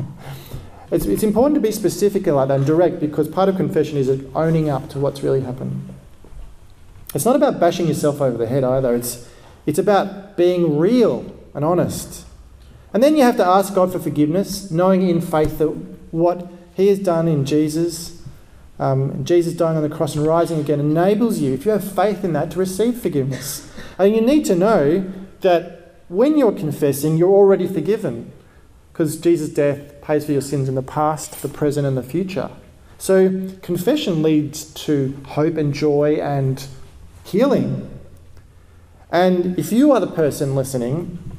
it's, 0.92 1.06
it's 1.06 1.24
important 1.24 1.56
to 1.56 1.62
be 1.62 1.72
specific 1.72 2.27
like 2.27 2.50
that 2.50 2.58
and 2.58 2.66
direct 2.66 3.00
because 3.00 3.27
part 3.27 3.50
of 3.50 3.58
confession 3.58 3.98
is 3.98 4.10
owning 4.36 4.70
up 4.70 4.89
to 4.89 5.00
what's 5.00 5.24
really 5.24 5.42
happened. 5.42 5.94
It's 7.16 7.25
not 7.25 7.36
about 7.36 7.60
bashing 7.60 7.88
yourself 7.88 8.22
over 8.22 8.38
the 8.38 8.48
head 8.48 8.63
either, 8.63 8.94
it's, 8.94 9.27
it's 9.66 9.80
about 9.80 10.38
being 10.38 10.77
real 10.77 11.34
and 11.56 11.66
honest. 11.66 12.26
And 12.94 13.03
then 13.03 13.15
you 13.15 13.24
have 13.24 13.38
to 13.38 13.46
ask 13.46 13.74
God 13.74 13.91
for 13.91 14.00
forgiveness, 14.00 14.72
knowing 14.72 15.08
in 15.08 15.22
faith 15.22 15.58
that 15.60 15.70
what 16.12 16.48
He 16.75 16.88
has 16.88 17.00
done 17.00 17.27
in 17.27 17.46
Jesus, 17.46 18.22
um, 18.79 19.24
Jesus 19.25 19.53
dying 19.53 19.77
on 19.77 19.84
the 19.84 19.96
cross 19.96 20.15
and 20.15 20.25
rising 20.25 20.60
again, 20.60 20.79
enables 20.79 21.39
you, 21.39 21.53
if 21.53 21.65
you 21.65 21.72
have 21.72 21.84
faith 21.84 22.24
in 22.24 22.34
that, 22.34 22.51
to 22.51 22.60
receive 22.60 23.00
forgiveness. 23.00 23.72
And 24.00 24.15
you 24.15 24.22
need 24.22 24.46
to 24.46 24.56
know 24.56 25.12
that 25.41 26.03
when 26.08 26.38
you're 26.38 26.53
confessing, 26.53 27.17
you're 27.17 27.29
already 27.29 27.67
forgiven 27.67 28.32
because 28.94 29.17
Jesus' 29.17 29.50
death 29.50 30.01
pays 30.01 30.25
for 30.25 30.32
your 30.32 30.41
sins 30.41 30.67
in 30.67 30.75
the 30.75 30.82
past, 30.82 31.41
the 31.41 31.50
present, 31.50 31.86
and 31.86 31.98
the 31.98 32.03
future. 32.03 32.50
So 32.98 33.50
confession 33.62 34.24
leads 34.24 34.65
to 34.86 35.15
hope 35.27 35.56
and 35.58 35.74
joy 35.74 36.15
and 36.15 36.65
healing. 37.24 37.91
And 39.12 39.58
if 39.60 39.72
you 39.72 39.91
are 39.91 40.00
the 40.00 40.08
person 40.08 40.56
listening, 40.56 41.37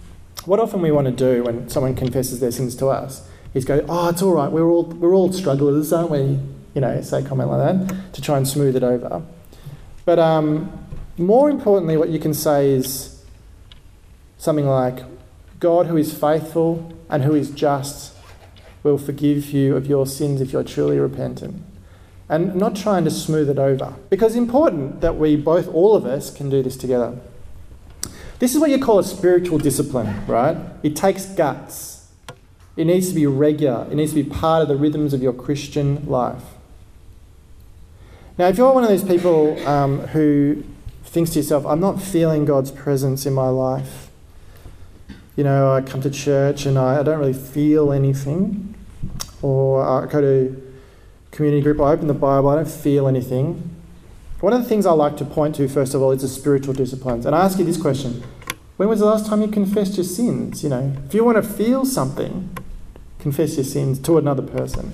what 0.49 0.59
often 0.59 0.81
we 0.81 0.91
want 0.91 1.05
to 1.05 1.13
do 1.13 1.45
when 1.45 1.69
someone 1.69 1.95
confesses 1.95 2.41
their 2.41 2.51
sins 2.51 2.75
to 2.75 2.87
us 2.87 3.29
is 3.53 3.67
go, 3.67 3.85
"Oh, 3.87 4.09
it's 4.09 4.23
all 4.23 4.33
right. 4.33 4.51
We're 4.51 4.69
all 4.69 4.85
we're 4.85 5.15
all 5.15 5.31
strugglers, 5.31 5.93
aren't 5.93 6.11
we?" 6.11 6.39
You 6.75 6.81
know, 6.81 7.01
say 7.03 7.21
a 7.21 7.23
comment 7.23 7.51
like 7.51 7.89
that 7.89 8.15
to 8.15 8.23
try 8.23 8.39
and 8.39 8.49
smooth 8.49 8.75
it 8.75 8.83
over. 8.83 9.23
But 10.07 10.19
um, 10.19 10.73
more 11.19 11.51
importantly, 11.51 11.99
what 11.99 12.09
you 12.09 12.19
can 12.19 12.33
say 12.33 12.71
is 12.71 13.23
something 14.39 14.67
like, 14.67 15.05
"God, 15.61 15.87
who 15.87 15.99
is 15.99 16.17
faithful 16.17 16.95
and 17.11 17.25
who 17.25 17.35
is 17.35 17.51
just, 17.51 18.15
will 18.83 18.99
forgive 18.99 19.51
you 19.51 19.77
of 19.77 19.87
your 19.87 20.07
sins 20.07 20.41
if 20.41 20.53
you're 20.53 20.65
truly 20.65 20.99
repentant." 20.99 21.63
And 22.31 22.55
not 22.55 22.77
trying 22.77 23.05
to 23.05 23.11
smooth 23.11 23.49
it 23.51 23.59
over, 23.59 23.95
because 24.11 24.33
it's 24.33 24.39
important 24.39 25.01
that 25.03 25.17
we 25.17 25.37
both, 25.37 25.67
all 25.69 25.95
of 25.95 26.05
us, 26.05 26.31
can 26.31 26.51
do 26.51 26.63
this 26.63 26.77
together. 26.77 27.19
This 28.39 28.55
is 28.55 28.61
what 28.61 28.71
you 28.71 28.79
call 28.79 28.99
a 28.99 29.05
spiritual 29.05 29.59
discipline, 29.59 30.25
right? 30.27 30.57
It 30.83 30.95
takes 30.95 31.27
guts. 31.27 32.09
It 32.77 32.85
needs 32.85 33.09
to 33.09 33.15
be 33.15 33.27
regular. 33.27 33.89
It 33.91 33.97
needs 33.97 34.13
to 34.13 34.23
be 34.23 34.31
part 34.31 34.63
of 34.63 34.69
the 34.69 34.77
rhythms 34.77 35.13
of 35.13 35.21
your 35.23 35.33
Christian 35.33 36.07
life. 36.07 36.45
Now, 38.39 38.47
if 38.47 38.57
you're 38.57 38.73
one 38.73 38.85
of 38.85 38.91
those 38.91 39.03
people 39.03 39.59
um, 39.67 39.99
who 40.09 40.63
thinks 41.03 41.31
to 41.33 41.41
yourself, 41.41 41.67
I'm 41.67 41.81
not 41.81 42.01
feeling 42.01 42.45
God's 42.45 42.71
presence 42.71 43.27
in 43.27 43.35
my 43.35 43.49
life, 43.49 44.11
you 45.35 45.43
know, 45.43 45.73
I 45.73 45.81
come 45.81 46.01
to 46.03 46.11
church 46.11 46.65
and 46.67 46.79
I, 46.79 47.01
I 47.01 47.03
don't 47.03 47.19
really 47.19 47.33
feel 47.33 47.93
anything, 47.93 48.77
or 49.43 49.83
I 49.83 50.07
go 50.07 50.21
to 50.21 50.73
community 51.33 51.63
group, 51.63 51.81
I 51.81 51.93
open 51.93 52.07
the 52.07 52.15
Bible, 52.15 52.49
I 52.49 52.57
don't 52.57 52.71
feel 52.71 53.09
anything, 53.09 53.75
one 54.41 54.53
of 54.53 54.63
the 54.63 54.69
things 54.69 54.87
I 54.87 54.93
like 54.93 55.17
to 55.17 55.25
point 55.25 55.57
to, 55.57 55.69
first 55.69 55.95
of 55.95 56.03
all, 56.03 56.13
is 56.13 56.23
the 56.23 56.29
spiritual 56.29 56.75
disciplines. 56.75 57.27
And 57.27 57.35
I 57.35 57.45
ask 57.45 57.59
you 57.59 57.65
this 57.65 57.81
question 57.81 58.23
When 58.77 58.89
was 58.89 59.01
the 59.01 59.07
last 59.07 59.27
time 59.27 59.43
you 59.43 59.49
confessed 59.49 59.97
your 59.97 60.05
sins? 60.05 60.63
You 60.63 60.71
know, 60.71 60.97
if 61.07 61.15
you 61.15 61.25
want 61.25 61.37
to 61.37 61.43
feel 61.43 61.85
something, 61.85 62.57
confess 63.19 63.57
your 63.57 63.65
sins 63.65 63.99
to 64.01 64.19
another 64.19 64.43
person, 64.43 64.93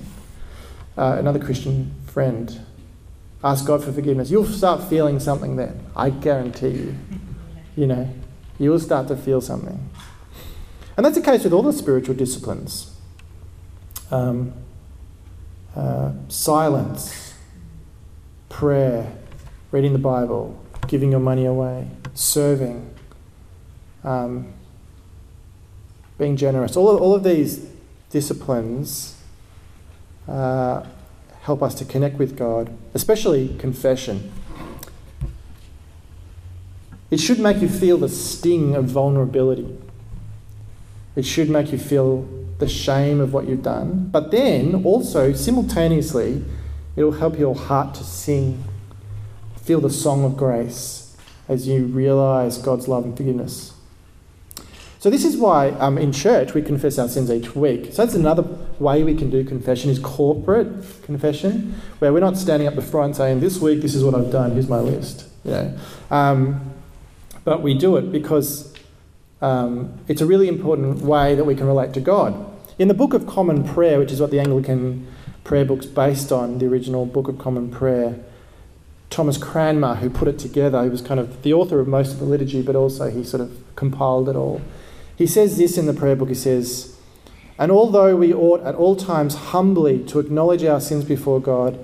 uh, 0.97 1.17
another 1.19 1.39
Christian 1.39 1.93
friend. 2.07 2.61
Ask 3.43 3.67
God 3.67 3.83
for 3.83 3.91
forgiveness. 3.91 4.31
You'll 4.31 4.45
start 4.45 4.89
feeling 4.89 5.19
something 5.19 5.55
then. 5.55 5.85
I 5.95 6.09
guarantee 6.09 6.69
you. 6.69 6.95
You 7.75 7.85
know, 7.85 8.09
you 8.57 8.71
will 8.71 8.79
start 8.79 9.07
to 9.09 9.15
feel 9.15 9.41
something. 9.41 9.89
And 10.97 11.05
that's 11.05 11.15
the 11.15 11.21
case 11.21 11.43
with 11.43 11.53
all 11.53 11.61
the 11.61 11.73
spiritual 11.73 12.15
disciplines. 12.15 12.95
Um, 14.09 14.53
uh, 15.75 16.13
silence, 16.29 17.35
prayer, 18.49 19.11
reading 19.75 19.91
the 19.91 19.99
Bible, 19.99 20.57
giving 20.87 21.11
your 21.11 21.19
money 21.19 21.45
away, 21.45 21.85
serving, 22.13 22.95
um, 24.05 24.53
being 26.17 26.37
generous. 26.37 26.77
All 26.77 26.89
of, 26.89 27.01
all 27.01 27.13
of 27.13 27.25
these 27.25 27.67
disciplines 28.09 29.21
uh, 30.29 30.85
help 31.41 31.61
us 31.61 31.75
to 31.75 31.83
connect 31.83 32.17
with 32.17 32.37
God, 32.37 32.73
especially 32.93 33.53
confession. 33.57 34.31
It 37.11 37.19
should 37.19 37.39
make 37.39 37.57
you 37.57 37.67
feel 37.67 37.97
the 37.97 38.07
sting 38.07 38.77
of 38.77 38.85
vulnerability. 38.85 39.77
It 41.17 41.25
should 41.25 41.49
make 41.49 41.73
you 41.73 41.77
feel 41.77 42.25
the 42.59 42.69
shame 42.69 43.19
of 43.19 43.33
what 43.33 43.45
you've 43.45 43.63
done. 43.63 44.07
But 44.09 44.31
then 44.31 44.85
also, 44.85 45.33
simultaneously, 45.33 46.45
it'll 46.95 47.11
help 47.11 47.37
your 47.37 47.55
heart 47.55 47.93
to 47.95 48.05
sing 48.05 48.63
feel 49.65 49.81
the 49.81 49.89
song 49.89 50.23
of 50.23 50.37
grace 50.37 51.17
as 51.47 51.67
you 51.67 51.85
realize 51.85 52.57
God's 52.57 52.87
love 52.87 53.03
and 53.03 53.17
forgiveness. 53.17 53.73
So 54.99 55.09
this 55.11 55.23
is 55.23 55.37
why 55.37 55.69
um, 55.69 55.97
in 55.97 56.11
church 56.11 56.53
we 56.53 56.61
confess 56.61 56.97
our 56.97 57.07
sins 57.07 57.29
each 57.29 57.55
week. 57.55 57.93
So 57.93 58.03
that's 58.03 58.15
another 58.15 58.43
way 58.79 59.03
we 59.03 59.15
can 59.15 59.29
do 59.29 59.43
confession 59.43 59.89
is 59.89 59.99
corporate 59.99 60.67
confession, 61.03 61.75
where 61.99 62.11
we're 62.11 62.21
not 62.21 62.37
standing 62.37 62.67
up 62.67 62.75
the 62.75 62.81
front 62.81 63.15
saying, 63.15 63.39
"This 63.39 63.59
week, 63.59 63.81
this 63.81 63.93
is 63.93 64.03
what 64.03 64.15
I've 64.15 64.31
done. 64.31 64.51
Here's 64.51 64.67
my 64.67 64.79
list." 64.79 65.27
You 65.43 65.51
know, 65.51 65.77
um, 66.09 66.73
but 67.43 67.61
we 67.61 67.75
do 67.75 67.97
it 67.97 68.11
because 68.11 68.73
um, 69.41 69.99
it's 70.07 70.21
a 70.21 70.25
really 70.25 70.47
important 70.47 71.01
way 71.01 71.35
that 71.35 71.43
we 71.43 71.53
can 71.53 71.67
relate 71.67 71.93
to 71.93 72.01
God. 72.01 72.33
In 72.79 72.87
the 72.87 72.95
Book 72.95 73.13
of 73.13 73.27
Common 73.27 73.63
Prayer, 73.63 73.99
which 73.99 74.11
is 74.11 74.19
what 74.19 74.31
the 74.31 74.39
Anglican 74.39 75.07
prayer 75.43 75.65
book's 75.65 75.85
based 75.85 76.31
on, 76.31 76.57
the 76.57 76.65
original 76.65 77.05
Book 77.05 77.27
of 77.27 77.37
Common 77.37 77.69
Prayer, 77.69 78.19
Thomas 79.09 79.37
Cranmer, 79.37 79.95
who 79.95 80.09
put 80.09 80.27
it 80.27 80.39
together, 80.39 80.83
he 80.83 80.89
was 80.89 81.01
kind 81.01 81.19
of 81.19 81.43
the 81.43 81.53
author 81.53 81.79
of 81.79 81.87
most 81.87 82.13
of 82.13 82.19
the 82.19 82.25
liturgy, 82.25 82.61
but 82.61 82.75
also 82.75 83.09
he 83.09 83.23
sort 83.23 83.41
of 83.41 83.57
compiled 83.75 84.27
it 84.29 84.35
all. 84.35 84.61
He 85.15 85.27
says 85.27 85.57
this 85.57 85.77
in 85.77 85.85
the 85.85 85.93
prayer 85.93 86.15
book 86.15 86.29
he 86.29 86.35
says, 86.35 86.97
And 87.57 87.71
although 87.71 88.15
we 88.15 88.33
ought 88.33 88.61
at 88.61 88.75
all 88.75 88.95
times 88.95 89.35
humbly 89.35 90.03
to 90.05 90.19
acknowledge 90.19 90.63
our 90.63 90.81
sins 90.81 91.05
before 91.05 91.39
God, 91.39 91.83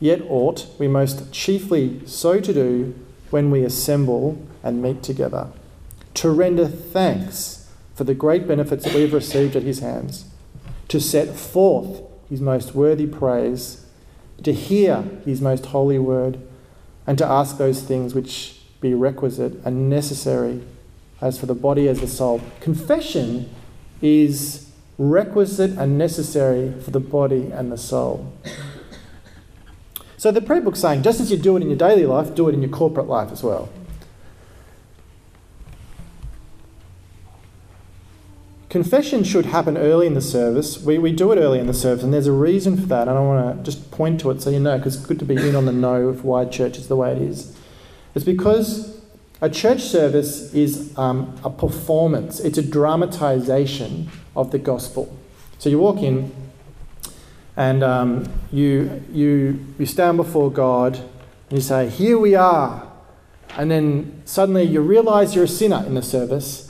yet 0.00 0.22
ought 0.28 0.66
we 0.78 0.88
most 0.88 1.32
chiefly 1.32 2.00
so 2.06 2.40
to 2.40 2.52
do 2.52 2.94
when 3.30 3.50
we 3.50 3.64
assemble 3.64 4.44
and 4.62 4.82
meet 4.82 5.02
together, 5.02 5.48
to 6.14 6.30
render 6.30 6.66
thanks 6.66 7.70
for 7.94 8.04
the 8.04 8.14
great 8.14 8.48
benefits 8.48 8.84
that 8.84 8.94
we 8.94 9.02
have 9.02 9.12
received 9.12 9.54
at 9.54 9.62
his 9.62 9.78
hands, 9.78 10.24
to 10.88 11.00
set 11.00 11.36
forth 11.36 12.02
his 12.28 12.40
most 12.40 12.74
worthy 12.74 13.06
praise, 13.06 13.86
to 14.42 14.52
hear 14.52 15.02
his 15.24 15.40
most 15.40 15.66
holy 15.66 15.98
word 15.98 16.40
and 17.06 17.18
to 17.18 17.26
ask 17.26 17.58
those 17.58 17.82
things 17.82 18.14
which 18.14 18.60
be 18.80 18.94
requisite 18.94 19.54
and 19.64 19.88
necessary 19.88 20.62
as 21.20 21.38
for 21.38 21.46
the 21.46 21.54
body 21.54 21.88
as 21.88 22.00
the 22.00 22.08
soul. 22.08 22.40
Confession 22.60 23.48
is 24.02 24.70
requisite 24.98 25.70
and 25.72 25.98
necessary 25.98 26.72
for 26.80 26.90
the 26.90 27.00
body 27.00 27.50
and 27.50 27.72
the 27.72 27.78
soul. 27.78 28.32
So 30.16 30.30
the 30.30 30.40
prayer 30.40 30.60
book's 30.60 30.80
saying, 30.80 31.02
just 31.02 31.20
as 31.20 31.30
you 31.30 31.36
do 31.36 31.56
it 31.56 31.62
in 31.62 31.68
your 31.68 31.76
daily 31.76 32.06
life, 32.06 32.34
do 32.34 32.48
it 32.48 32.54
in 32.54 32.62
your 32.62 32.70
corporate 32.70 33.06
life 33.06 33.30
as 33.30 33.42
well. 33.42 33.68
Confession 38.74 39.22
should 39.22 39.46
happen 39.46 39.78
early 39.78 40.04
in 40.04 40.14
the 40.14 40.20
service. 40.20 40.82
We, 40.82 40.98
we 40.98 41.12
do 41.12 41.30
it 41.30 41.38
early 41.38 41.60
in 41.60 41.68
the 41.68 41.72
service, 41.72 42.02
and 42.02 42.12
there's 42.12 42.26
a 42.26 42.32
reason 42.32 42.76
for 42.76 42.86
that. 42.86 43.06
I 43.06 43.12
want 43.12 43.56
to 43.56 43.62
just 43.62 43.88
point 43.92 44.18
to 44.22 44.32
it 44.32 44.42
so 44.42 44.50
you 44.50 44.58
know, 44.58 44.76
because 44.76 44.96
it's 44.96 45.06
good 45.06 45.20
to 45.20 45.24
be 45.24 45.36
in 45.36 45.54
on 45.54 45.64
the 45.64 45.72
know 45.72 46.08
of 46.08 46.24
why 46.24 46.44
church 46.44 46.76
is 46.76 46.88
the 46.88 46.96
way 46.96 47.12
it 47.12 47.22
is. 47.22 47.56
It's 48.16 48.24
because 48.24 49.00
a 49.40 49.48
church 49.48 49.80
service 49.80 50.52
is 50.52 50.92
um, 50.98 51.38
a 51.44 51.50
performance, 51.50 52.40
it's 52.40 52.58
a 52.58 52.64
dramatization 52.64 54.10
of 54.34 54.50
the 54.50 54.58
gospel. 54.58 55.16
So 55.60 55.70
you 55.70 55.78
walk 55.78 55.98
in, 55.98 56.34
and 57.56 57.84
um, 57.84 58.28
you, 58.50 59.04
you, 59.12 59.64
you 59.78 59.86
stand 59.86 60.16
before 60.16 60.50
God, 60.50 60.96
and 60.96 61.58
you 61.58 61.60
say, 61.60 61.88
Here 61.90 62.18
we 62.18 62.34
are. 62.34 62.90
And 63.56 63.70
then 63.70 64.22
suddenly 64.24 64.64
you 64.64 64.80
realize 64.80 65.36
you're 65.36 65.44
a 65.44 65.46
sinner 65.46 65.84
in 65.86 65.94
the 65.94 66.02
service 66.02 66.63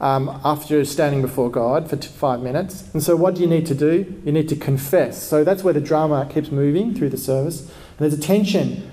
um, 0.00 0.40
after 0.44 0.84
standing 0.84 1.22
before 1.22 1.50
God 1.50 1.88
for 1.88 1.96
five 1.96 2.40
minutes. 2.40 2.88
And 2.92 3.02
so, 3.02 3.16
what 3.16 3.34
do 3.34 3.40
you 3.40 3.46
need 3.46 3.66
to 3.66 3.74
do? 3.74 4.20
You 4.24 4.32
need 4.32 4.48
to 4.50 4.56
confess. 4.56 5.22
So, 5.22 5.44
that's 5.44 5.64
where 5.64 5.74
the 5.74 5.80
drama 5.80 6.28
keeps 6.32 6.50
moving 6.50 6.94
through 6.94 7.10
the 7.10 7.16
service. 7.18 7.60
And 7.60 7.98
there's 7.98 8.14
a 8.14 8.20
tension. 8.20 8.90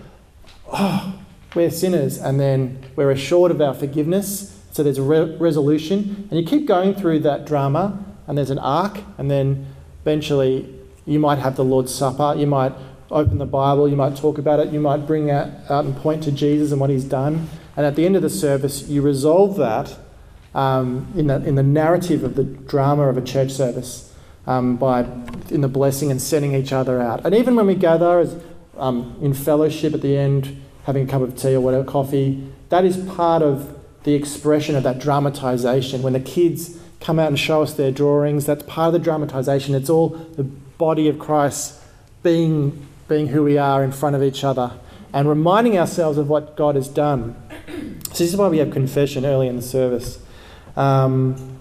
Oh, 0.72 1.20
we're 1.56 1.72
sinners, 1.72 2.18
and 2.18 2.40
then 2.40 2.84
we're 2.96 3.12
assured 3.12 3.52
of 3.52 3.62
our 3.62 3.74
forgiveness. 3.74 4.60
So, 4.72 4.84
there's 4.84 4.98
a 4.98 5.04
re- 5.04 5.36
resolution. 5.38 6.28
And 6.32 6.40
you 6.40 6.46
keep 6.46 6.66
going 6.66 6.96
through 6.96 7.20
that 7.20 7.46
drama, 7.46 8.04
and 8.28 8.38
there's 8.38 8.50
an 8.50 8.60
arc, 8.60 9.00
and 9.18 9.30
then 9.30 9.68
eventually 10.02 10.74
you 11.06 11.20
might 11.20 11.40
have 11.40 11.56
the 11.58 11.66
Lord's 11.66 11.94
Supper. 11.94 12.36
You 12.38 12.48
might 12.48 12.74
open 13.12 13.38
the 13.38 13.46
Bible, 13.46 13.88
you 13.88 13.96
might 13.96 14.16
talk 14.16 14.38
about 14.38 14.60
it, 14.60 14.70
you 14.74 14.80
might 14.80 15.06
bring 15.06 15.30
out, 15.30 15.50
out 15.70 15.86
and 15.86 15.96
point 15.96 16.24
to 16.24 16.32
Jesus 16.32 16.72
and 16.72 16.82
what 16.82 16.90
he's 16.90 17.04
done. 17.04 17.48
And 17.76 17.86
at 17.86 17.96
the 17.96 18.06
end 18.06 18.16
of 18.16 18.22
the 18.22 18.30
service, 18.30 18.88
you 18.88 19.02
resolve 19.02 19.58
that 19.58 19.96
um, 20.56 21.12
in, 21.16 21.28
the, 21.28 21.44
in 21.44 21.56
the 21.56 21.64
narrative 21.64 22.24
of 22.24 22.36
the 22.36 22.44
drama 22.44 23.04
of 23.04 23.18
a 23.18 23.22
church 23.22 23.52
service 23.52 24.14
um, 24.46 24.78
by 24.78 25.02
in 25.50 25.62
the 25.62 25.68
blessing 25.68 26.12
and 26.12 26.22
sending 26.22 26.54
each 26.54 26.72
other 26.72 27.02
out. 27.02 27.26
And 27.26 27.34
even 27.34 27.56
when 27.56 27.68
we 27.68 27.76
gather 27.76 28.20
as, 28.20 28.40
um, 28.78 29.18
in 29.22 29.34
fellowship 29.34 29.94
at 29.94 30.02
the 30.02 30.18
end, 30.18 30.62
having 30.86 31.08
a 31.08 31.12
cup 31.12 31.22
of 31.22 31.36
tea 31.36 31.56
or 31.56 31.62
whatever, 31.62 31.84
coffee, 31.84 32.52
that 32.70 32.86
is 32.86 32.98
part 32.98 33.42
of 33.42 33.80
the 34.04 34.14
expression 34.14 34.76
of 34.76 34.84
that 34.84 35.00
dramatization. 35.00 36.02
When 36.02 36.14
the 36.14 36.20
kids 36.20 36.78
come 37.00 37.20
out 37.20 37.28
and 37.28 37.40
show 37.40 37.62
us 37.62 37.74
their 37.74 37.92
drawings, 37.92 38.46
that's 38.46 38.64
part 38.64 38.88
of 38.88 38.94
the 38.94 39.00
dramatization. 39.00 39.76
It's 39.76 39.90
all 39.90 40.10
the 40.10 40.44
body 40.44 41.08
of 41.08 41.20
Christ 41.20 41.80
being, 42.22 42.86
being 43.08 43.28
who 43.28 43.44
we 43.44 43.58
are 43.58 43.84
in 43.84 43.92
front 43.92 44.16
of 44.16 44.24
each 44.24 44.44
other 44.44 44.74
and 45.14 45.30
reminding 45.30 45.78
ourselves 45.78 46.18
of 46.18 46.28
what 46.28 46.58
God 46.58 46.76
has 46.76 46.88
done. 46.88 47.36
So, 48.12 48.24
this 48.24 48.34
is 48.34 48.36
why 48.36 48.48
we 48.48 48.58
have 48.58 48.72
confession 48.72 49.26
early 49.26 49.48
in 49.48 49.56
the 49.56 49.62
service. 49.62 50.23
Um, 50.76 51.60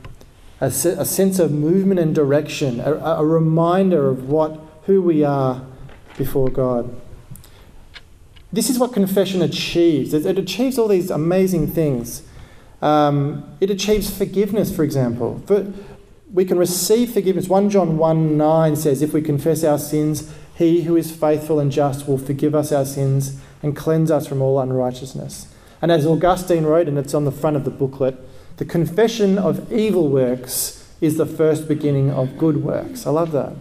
a, 0.61 0.67
a, 0.67 1.05
sense 1.05 1.39
of 1.39 1.51
movement 1.51 1.99
and 1.99 2.15
direction, 2.15 2.81
a, 2.81 2.95
a 2.95 3.27
reminder 3.27 4.09
of 4.09 4.29
what, 4.29 4.61
who 4.85 5.03
we 5.03 5.25
are 5.25 5.67
before 6.17 6.49
God. 6.49 7.01
This 8.53 8.71
is 8.71 8.79
what 8.79 8.93
confession 8.93 9.43
achieves. 9.43 10.15
It, 10.15 10.25
it 10.25 10.39
achieves 10.39 10.79
all 10.79 10.89
these 10.89 11.11
amazing 11.11 11.67
things. 11.69 12.23
Um, 12.81 13.45
it 13.61 13.71
achieves 13.71 14.17
forgiveness, 14.17 14.75
for 14.75 14.85
example. 14.85 15.43
For, 15.47 15.73
we 16.33 16.45
can 16.45 16.59
receive 16.59 17.13
forgiveness. 17.13 17.49
1 17.49 17.71
John 17.71 17.99
1 17.99 18.37
9 18.37 18.77
says, 18.77 19.03
If 19.03 19.13
we 19.13 19.23
confess 19.23 19.65
our 19.65 19.79
sins, 19.79 20.33
he 20.55 20.83
who 20.83 20.97
is 20.97 21.15
faithful 21.15 21.59
and 21.59 21.71
just 21.71 22.07
will 22.07 22.19
forgive 22.19 22.55
us 22.55 22.73
our 22.73 22.85
sins 22.85 23.41
and 23.63 23.77
cleanse 23.77 24.11
us 24.11 24.27
from 24.27 24.43
all 24.43 24.61
unrighteousness. 24.61 25.53
And 25.81 25.91
as 25.91 26.07
Augustine 26.07 26.65
wrote, 26.65 26.89
and 26.89 26.99
it's 26.99 27.15
on 27.15 27.25
the 27.25 27.33
front 27.33 27.57
of 27.57 27.65
the 27.65 27.71
booklet, 27.71 28.17
the 28.57 28.65
confession 28.65 29.39
of 29.39 29.73
evil 29.73 30.09
works 30.09 30.89
is 31.01 31.17
the 31.17 31.27
first 31.27 31.67
beginning 31.67 32.11
of 32.11 32.39
good 32.39 32.63
works. 32.63 33.07
I 33.07 33.11
love 33.11 33.33
that. 33.33 33.55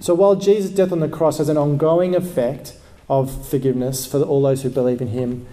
So 0.00 0.14
while 0.14 0.36
Jesus' 0.36 0.70
death 0.70 0.92
on 0.92 1.00
the 1.00 1.08
cross 1.08 1.38
has 1.38 1.48
an 1.48 1.56
ongoing 1.56 2.14
effect 2.14 2.74
of 3.08 3.48
forgiveness 3.48 4.06
for 4.06 4.20
all 4.22 4.42
those 4.42 4.62
who 4.62 4.70
believe 4.70 5.00
in 5.00 5.08
him, 5.08 5.46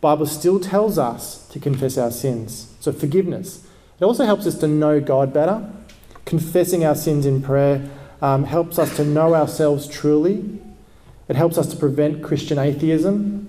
Bible 0.00 0.26
still 0.26 0.58
tells 0.58 0.98
us 0.98 1.46
to 1.48 1.60
confess 1.60 1.96
our 1.96 2.10
sins. 2.10 2.74
So 2.80 2.92
forgiveness. 2.92 3.64
It 4.00 4.04
also 4.04 4.24
helps 4.24 4.46
us 4.46 4.58
to 4.58 4.66
know 4.66 5.00
God 5.00 5.32
better. 5.32 5.70
Confessing 6.24 6.84
our 6.84 6.96
sins 6.96 7.26
in 7.26 7.42
prayer 7.42 7.88
um, 8.20 8.44
helps 8.44 8.78
us 8.78 8.96
to 8.96 9.04
know 9.04 9.34
ourselves 9.34 9.86
truly. 9.86 10.58
It 11.28 11.36
helps 11.36 11.56
us 11.56 11.68
to 11.68 11.76
prevent 11.76 12.22
Christian 12.22 12.58
atheism. 12.58 13.41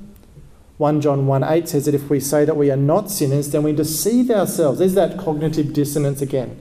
1 0.83 0.99
John 0.99 1.27
1 1.27 1.45
8 1.45 1.69
says 1.69 1.85
that 1.85 1.95
if 1.95 2.09
we 2.09 2.19
say 2.19 2.43
that 2.43 2.57
we 2.57 2.69
are 2.69 2.75
not 2.75 3.09
sinners, 3.09 3.49
then 3.51 3.63
we 3.63 3.71
deceive 3.71 4.29
ourselves. 4.29 4.79
There's 4.79 4.95
that 4.95 5.17
cognitive 5.17 5.71
dissonance 5.71 6.21
again. 6.21 6.59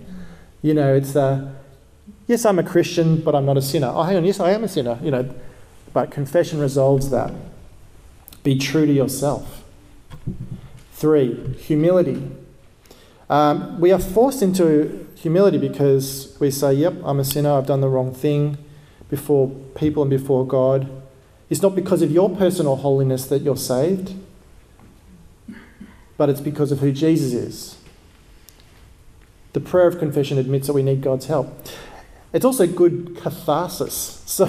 You 0.63 0.75
know, 0.75 0.95
it's 0.95 1.17
uh, 1.17 1.51
yes, 2.29 2.45
I'm 2.45 2.61
a 2.61 2.63
Christian, 2.63 3.21
but 3.21 3.35
I'm 3.35 3.45
not 3.45 3.57
a 3.57 3.61
sinner. 3.63 3.91
Oh, 3.93 4.05
hang 4.05 4.19
on, 4.19 4.25
yes, 4.25 4.39
I 4.39 4.53
am 4.53 4.63
a 4.63 4.69
sinner. 4.69 4.97
You 5.03 5.11
know, 5.11 5.35
but 5.93 6.13
confession 6.13 6.61
resolves 6.61 7.11
that. 7.11 7.35
Be 8.45 8.57
true 8.57 8.87
to 8.87 8.93
yourself. 8.93 9.65
Three, 10.93 11.55
humility. 11.55 12.31
Um, 13.29 13.81
we 13.81 13.91
are 13.91 13.99
forced 13.99 14.41
into 14.41 15.05
humility 15.17 15.59
because 15.59 16.37
we 16.39 16.53
say, 16.53 16.75
Yep, 16.75 16.95
I'm 17.05 17.19
a 17.19 17.25
sinner, 17.25 17.55
I've 17.55 17.67
done 17.67 17.81
the 17.81 17.89
wrong 17.89 18.15
thing 18.15 18.57
before 19.11 19.49
people 19.75 20.05
and 20.05 20.11
before 20.11 20.47
God. 20.47 21.02
It's 21.53 21.61
not 21.61 21.75
because 21.75 22.01
of 22.01 22.11
your 22.11 22.35
personal 22.35 22.77
holiness 22.77 23.27
that 23.27 23.43
you're 23.43 23.59
saved, 23.59 24.15
but 26.17 26.31
it's 26.31 26.41
because 26.41 26.73
of 26.73 26.79
who 26.79 26.93
Jesus 26.93 27.35
is. 27.35 27.77
The 29.53 29.61
prayer 29.61 29.87
of 29.87 29.99
confession 29.99 30.39
admits 30.39 30.67
that 30.69 30.73
we 30.73 30.83
need 30.83 31.03
God's 31.03 31.27
help. 31.27 31.55
It's 32.33 32.47
also 32.47 32.67
good 32.67 33.19
catharsis. 33.21 34.21
So, 34.33 34.47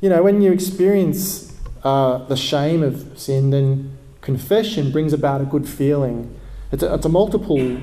you 0.00 0.08
know, 0.08 0.24
when 0.24 0.42
you 0.42 0.50
experience 0.50 1.56
uh, 1.84 2.18
the 2.24 2.36
shame 2.36 2.82
of 2.82 3.16
sin, 3.16 3.50
then 3.50 3.96
confession 4.20 4.90
brings 4.90 5.12
about 5.12 5.40
a 5.40 5.44
good 5.44 5.68
feeling. 5.68 6.36
It's 6.72 6.82
a, 6.82 6.92
it's 6.92 7.06
a 7.06 7.08
multiple, 7.08 7.80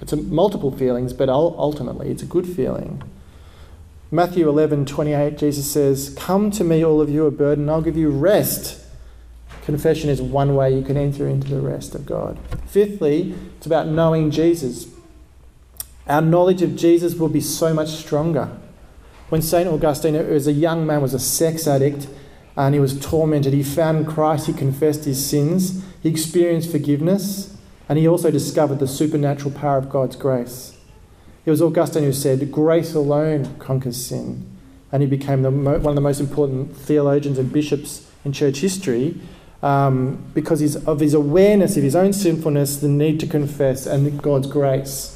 it's 0.00 0.14
a 0.14 0.16
multiple 0.16 0.74
feelings, 0.74 1.12
but 1.12 1.28
ultimately 1.28 2.08
it's 2.08 2.22
a 2.22 2.26
good 2.26 2.46
feeling. 2.46 3.02
Matthew 4.10 4.48
11, 4.48 4.86
28, 4.86 5.36
Jesus 5.36 5.70
says, 5.70 6.14
Come 6.18 6.50
to 6.52 6.64
me, 6.64 6.82
all 6.82 7.02
of 7.02 7.10
you 7.10 7.26
are 7.26 7.30
burdened, 7.30 7.70
I'll 7.70 7.82
give 7.82 7.96
you 7.96 8.08
rest. 8.08 8.82
Confession 9.66 10.08
is 10.08 10.22
one 10.22 10.54
way 10.54 10.74
you 10.74 10.82
can 10.82 10.96
enter 10.96 11.28
into 11.28 11.48
the 11.48 11.60
rest 11.60 11.94
of 11.94 12.06
God. 12.06 12.38
Fifthly, 12.66 13.34
it's 13.58 13.66
about 13.66 13.86
knowing 13.86 14.30
Jesus. 14.30 14.86
Our 16.06 16.22
knowledge 16.22 16.62
of 16.62 16.74
Jesus 16.74 17.16
will 17.16 17.28
be 17.28 17.42
so 17.42 17.74
much 17.74 17.90
stronger. 17.90 18.48
When 19.28 19.42
St. 19.42 19.68
Augustine, 19.68 20.16
as 20.16 20.46
a 20.46 20.52
young 20.52 20.86
man, 20.86 21.02
was 21.02 21.12
a 21.12 21.18
sex 21.18 21.66
addict 21.66 22.08
and 22.56 22.74
he 22.74 22.80
was 22.80 22.98
tormented, 22.98 23.52
he 23.52 23.62
found 23.62 24.08
Christ, 24.08 24.46
he 24.46 24.54
confessed 24.54 25.04
his 25.04 25.22
sins, 25.22 25.84
he 26.02 26.08
experienced 26.08 26.70
forgiveness, 26.70 27.54
and 27.90 27.98
he 27.98 28.08
also 28.08 28.30
discovered 28.30 28.78
the 28.78 28.88
supernatural 28.88 29.50
power 29.50 29.76
of 29.76 29.90
God's 29.90 30.16
grace. 30.16 30.77
It 31.44 31.50
was 31.50 31.62
Augustine 31.62 32.02
who 32.04 32.12
said, 32.12 32.52
Grace 32.52 32.94
alone 32.94 33.56
conquers 33.58 34.04
sin. 34.04 34.46
And 34.90 35.02
he 35.02 35.08
became 35.08 35.42
the, 35.42 35.50
one 35.50 35.86
of 35.86 35.94
the 35.94 36.00
most 36.00 36.20
important 36.20 36.76
theologians 36.76 37.38
and 37.38 37.52
bishops 37.52 38.10
in 38.24 38.32
church 38.32 38.58
history 38.58 39.20
um, 39.62 40.24
because 40.34 40.76
of 40.86 41.00
his 41.00 41.14
awareness 41.14 41.76
of 41.76 41.82
his 41.82 41.96
own 41.96 42.12
sinfulness, 42.12 42.78
the 42.78 42.88
need 42.88 43.18
to 43.20 43.26
confess, 43.26 43.86
and 43.86 44.20
God's 44.22 44.46
grace. 44.46 45.14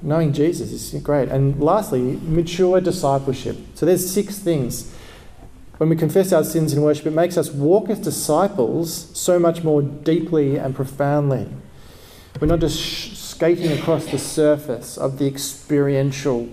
Knowing 0.00 0.32
Jesus 0.32 0.70
is 0.70 1.02
great. 1.02 1.28
And 1.28 1.60
lastly, 1.60 2.18
mature 2.22 2.80
discipleship. 2.80 3.56
So 3.74 3.86
there's 3.86 4.08
six 4.12 4.38
things. 4.38 4.94
When 5.78 5.88
we 5.88 5.96
confess 5.96 6.32
our 6.32 6.44
sins 6.44 6.72
in 6.72 6.82
worship, 6.82 7.06
it 7.06 7.12
makes 7.12 7.36
us 7.36 7.50
walk 7.50 7.88
as 7.88 7.98
disciples 7.98 9.10
so 9.18 9.40
much 9.40 9.64
more 9.64 9.82
deeply 9.82 10.56
and 10.56 10.76
profoundly. 10.76 11.48
We're 12.40 12.46
not 12.46 12.60
just 12.60 12.78
skating 13.42 13.76
across 13.76 14.06
the 14.06 14.18
surface 14.18 14.96
of 14.96 15.18
the 15.18 15.26
experiential 15.26 16.48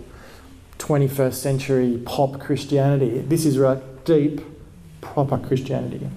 21st 0.79 1.35
century 1.35 2.01
pop 2.03 2.39
Christianity. 2.39 3.19
This 3.19 3.45
is 3.45 3.59
right 3.59 3.79
deep, 4.05 4.41
proper 4.99 5.37
Christianity. 5.37 6.09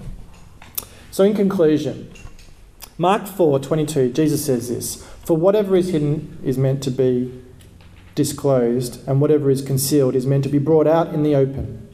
So, 1.11 1.25
in 1.25 1.35
conclusion, 1.35 2.11
Mark 2.97 3.27
4 3.27 3.59
22, 3.61 4.13
Jesus 4.15 4.47
says 4.47 4.71
this 4.71 5.05
For 5.27 5.37
whatever 5.37 5.77
is 5.77 5.89
hidden 5.89 6.39
is 6.43 6.57
meant 6.57 6.83
to 6.85 6.91
be 6.91 7.43
disclosed, 8.15 9.07
and 9.07 9.21
whatever 9.21 9.51
is 9.51 9.61
concealed 9.61 10.17
is 10.17 10.25
meant 10.25 10.43
to 10.45 10.49
be 10.49 10.57
brought 10.57 10.87
out 10.87 11.13
in 11.13 11.23
the 11.23 11.35
open. 11.35 11.87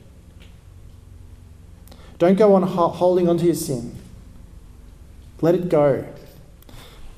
Don't 2.20 2.38
go 2.38 2.54
on 2.54 2.62
holding 2.62 3.28
on 3.28 3.38
to 3.38 3.46
your 3.46 3.56
sin. 3.56 3.96
Let 5.40 5.56
it 5.56 5.68
go. 5.68 6.06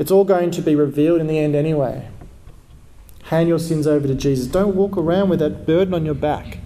It's 0.00 0.10
all 0.10 0.24
going 0.24 0.50
to 0.52 0.62
be 0.62 0.74
revealed 0.74 1.20
in 1.20 1.26
the 1.26 1.38
end 1.38 1.54
anyway. 1.54 2.08
Hand 3.24 3.50
your 3.50 3.58
sins 3.58 3.86
over 3.86 4.08
to 4.08 4.14
Jesus. 4.14 4.46
Don't 4.46 4.74
walk 4.74 4.96
around 4.96 5.28
with 5.28 5.40
that 5.40 5.66
burden 5.66 5.92
on 5.92 6.06
your 6.06 6.14
back. 6.14 6.58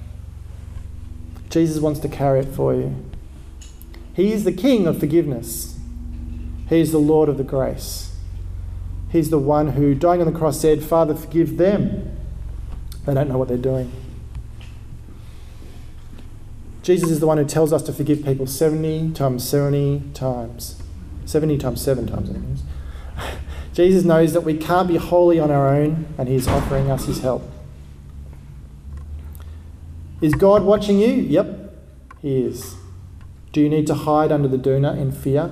Jesus 1.50 1.82
wants 1.82 1.98
to 2.00 2.08
carry 2.08 2.38
it 2.40 2.54
for 2.54 2.74
you. 2.74 2.94
He 4.14 4.30
is 4.30 4.44
the 4.44 4.52
King 4.52 4.86
of 4.86 5.00
forgiveness, 5.00 5.76
He 6.68 6.78
is 6.78 6.92
the 6.92 6.98
Lord 6.98 7.28
of 7.28 7.36
the 7.36 7.42
grace. 7.42 8.14
He's 9.10 9.30
the 9.30 9.38
one 9.38 9.70
who, 9.70 9.96
dying 9.96 10.20
on 10.20 10.32
the 10.32 10.38
cross, 10.38 10.60
said, 10.60 10.84
Father, 10.84 11.16
forgive 11.16 11.56
them. 11.56 12.16
They 13.04 13.14
don't 13.14 13.28
know 13.28 13.38
what 13.38 13.48
they're 13.48 13.56
doing. 13.56 13.90
Jesus 16.82 17.10
is 17.10 17.18
the 17.18 17.26
one 17.26 17.38
who 17.38 17.44
tells 17.44 17.72
us 17.72 17.82
to 17.82 17.92
forgive 17.92 18.24
people 18.24 18.46
70 18.46 19.12
times 19.12 19.48
70 19.48 20.02
times. 20.14 20.80
70 21.26 21.58
times 21.58 21.82
7 21.82 22.06
times, 22.06 22.62
Jesus 23.74 24.04
knows 24.04 24.32
that 24.32 24.42
we 24.42 24.56
can't 24.56 24.86
be 24.86 24.96
holy 24.96 25.40
on 25.40 25.50
our 25.50 25.68
own, 25.68 26.06
and 26.16 26.28
He's 26.28 26.46
offering 26.46 26.90
us 26.90 27.06
His 27.06 27.20
help. 27.20 27.42
Is 30.20 30.34
God 30.36 30.62
watching 30.62 31.00
you? 31.00 31.08
Yep, 31.08 31.74
He 32.22 32.42
is. 32.42 32.76
Do 33.52 33.60
you 33.60 33.68
need 33.68 33.86
to 33.88 33.94
hide 33.94 34.30
under 34.30 34.48
the 34.48 34.56
doona 34.56 34.96
in 34.96 35.10
fear? 35.10 35.50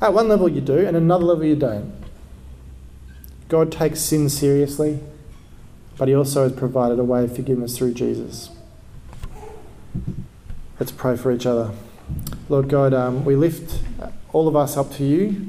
At 0.00 0.12
one 0.12 0.28
level 0.28 0.46
you 0.46 0.60
do, 0.60 0.86
and 0.86 0.94
another 0.94 1.24
level 1.24 1.44
you 1.44 1.56
don't. 1.56 1.92
God 3.48 3.72
takes 3.72 4.00
sin 4.00 4.28
seriously, 4.28 5.00
but 5.96 6.06
He 6.06 6.14
also 6.14 6.42
has 6.42 6.52
provided 6.52 6.98
a 6.98 7.04
way 7.04 7.24
of 7.24 7.34
forgiveness 7.34 7.78
through 7.78 7.94
Jesus. 7.94 8.50
Let's 10.78 10.92
pray 10.92 11.16
for 11.16 11.32
each 11.32 11.46
other. 11.46 11.72
Lord 12.50 12.68
God, 12.68 12.92
um, 12.92 13.24
we 13.24 13.36
lift 13.36 13.80
all 14.34 14.46
of 14.46 14.54
us 14.54 14.76
up 14.76 14.92
to 14.96 15.04
you, 15.04 15.48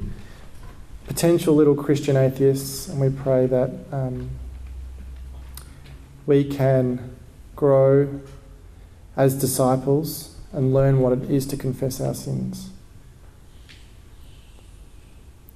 potential 1.07 1.55
little 1.55 1.75
Christian 1.75 2.15
atheists, 2.17 2.87
and 2.87 2.99
we 2.99 3.09
pray 3.09 3.47
that 3.47 3.71
um, 3.91 4.29
we 6.25 6.43
can 6.43 7.15
grow 7.55 8.19
as 9.15 9.33
disciples 9.33 10.35
and 10.51 10.73
learn 10.73 10.99
what 10.99 11.13
it 11.13 11.31
is 11.31 11.47
to 11.47 11.57
confess 11.57 11.99
our 11.99 12.13
sins. 12.13 12.69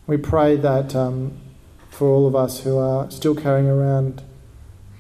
We 0.08 0.18
pray 0.18 0.56
that 0.56 0.96
um, 0.96 1.40
for 1.90 2.08
all 2.08 2.26
of 2.26 2.36
us 2.36 2.62
who 2.62 2.78
are 2.78 3.10
still 3.12 3.36
carrying 3.36 3.68
around 3.68 4.24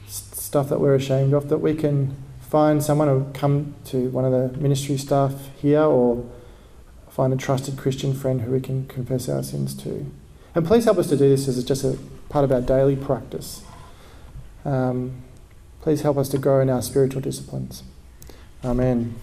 stuff 0.08 0.70
that 0.70 0.80
we're 0.80 0.96
ashamed 0.96 1.34
of, 1.34 1.50
that 1.50 1.58
we 1.58 1.74
can 1.74 2.16
find 2.42 2.84
someone 2.84 3.08
or 3.08 3.26
come 3.34 3.74
to 3.86 4.10
one 4.10 4.26
of 4.26 4.32
the 4.32 4.58
ministry 4.60 4.98
staff 4.98 5.50
here 5.62 5.82
or 5.82 6.30
find 7.10 7.34
a 7.34 7.38
trusted 7.38 7.78
Christian 7.78 8.14
friend 8.14 8.42
who 8.42 8.52
we 8.52 8.60
can 8.60 8.86
confess 8.88 9.28
our 9.30 9.44
sins 9.44 9.74
to. 9.84 10.12
And 10.54 10.66
please 10.66 10.86
help 10.86 10.98
us 10.98 11.08
to 11.10 11.18
do 11.18 11.30
this 11.30 11.48
as 11.48 11.64
just 11.64 11.84
a 11.84 11.98
part 12.30 12.44
of 12.44 12.52
our 12.52 12.62
daily 12.62 12.96
practice. 12.96 13.64
Um, 14.66 15.22
please 15.82 16.02
help 16.02 16.18
us 16.18 16.30
to 16.30 16.38
grow 16.38 16.60
in 16.62 16.70
our 16.70 16.82
spiritual 16.82 17.22
disciplines. 17.22 17.84
Amen. 18.64 19.16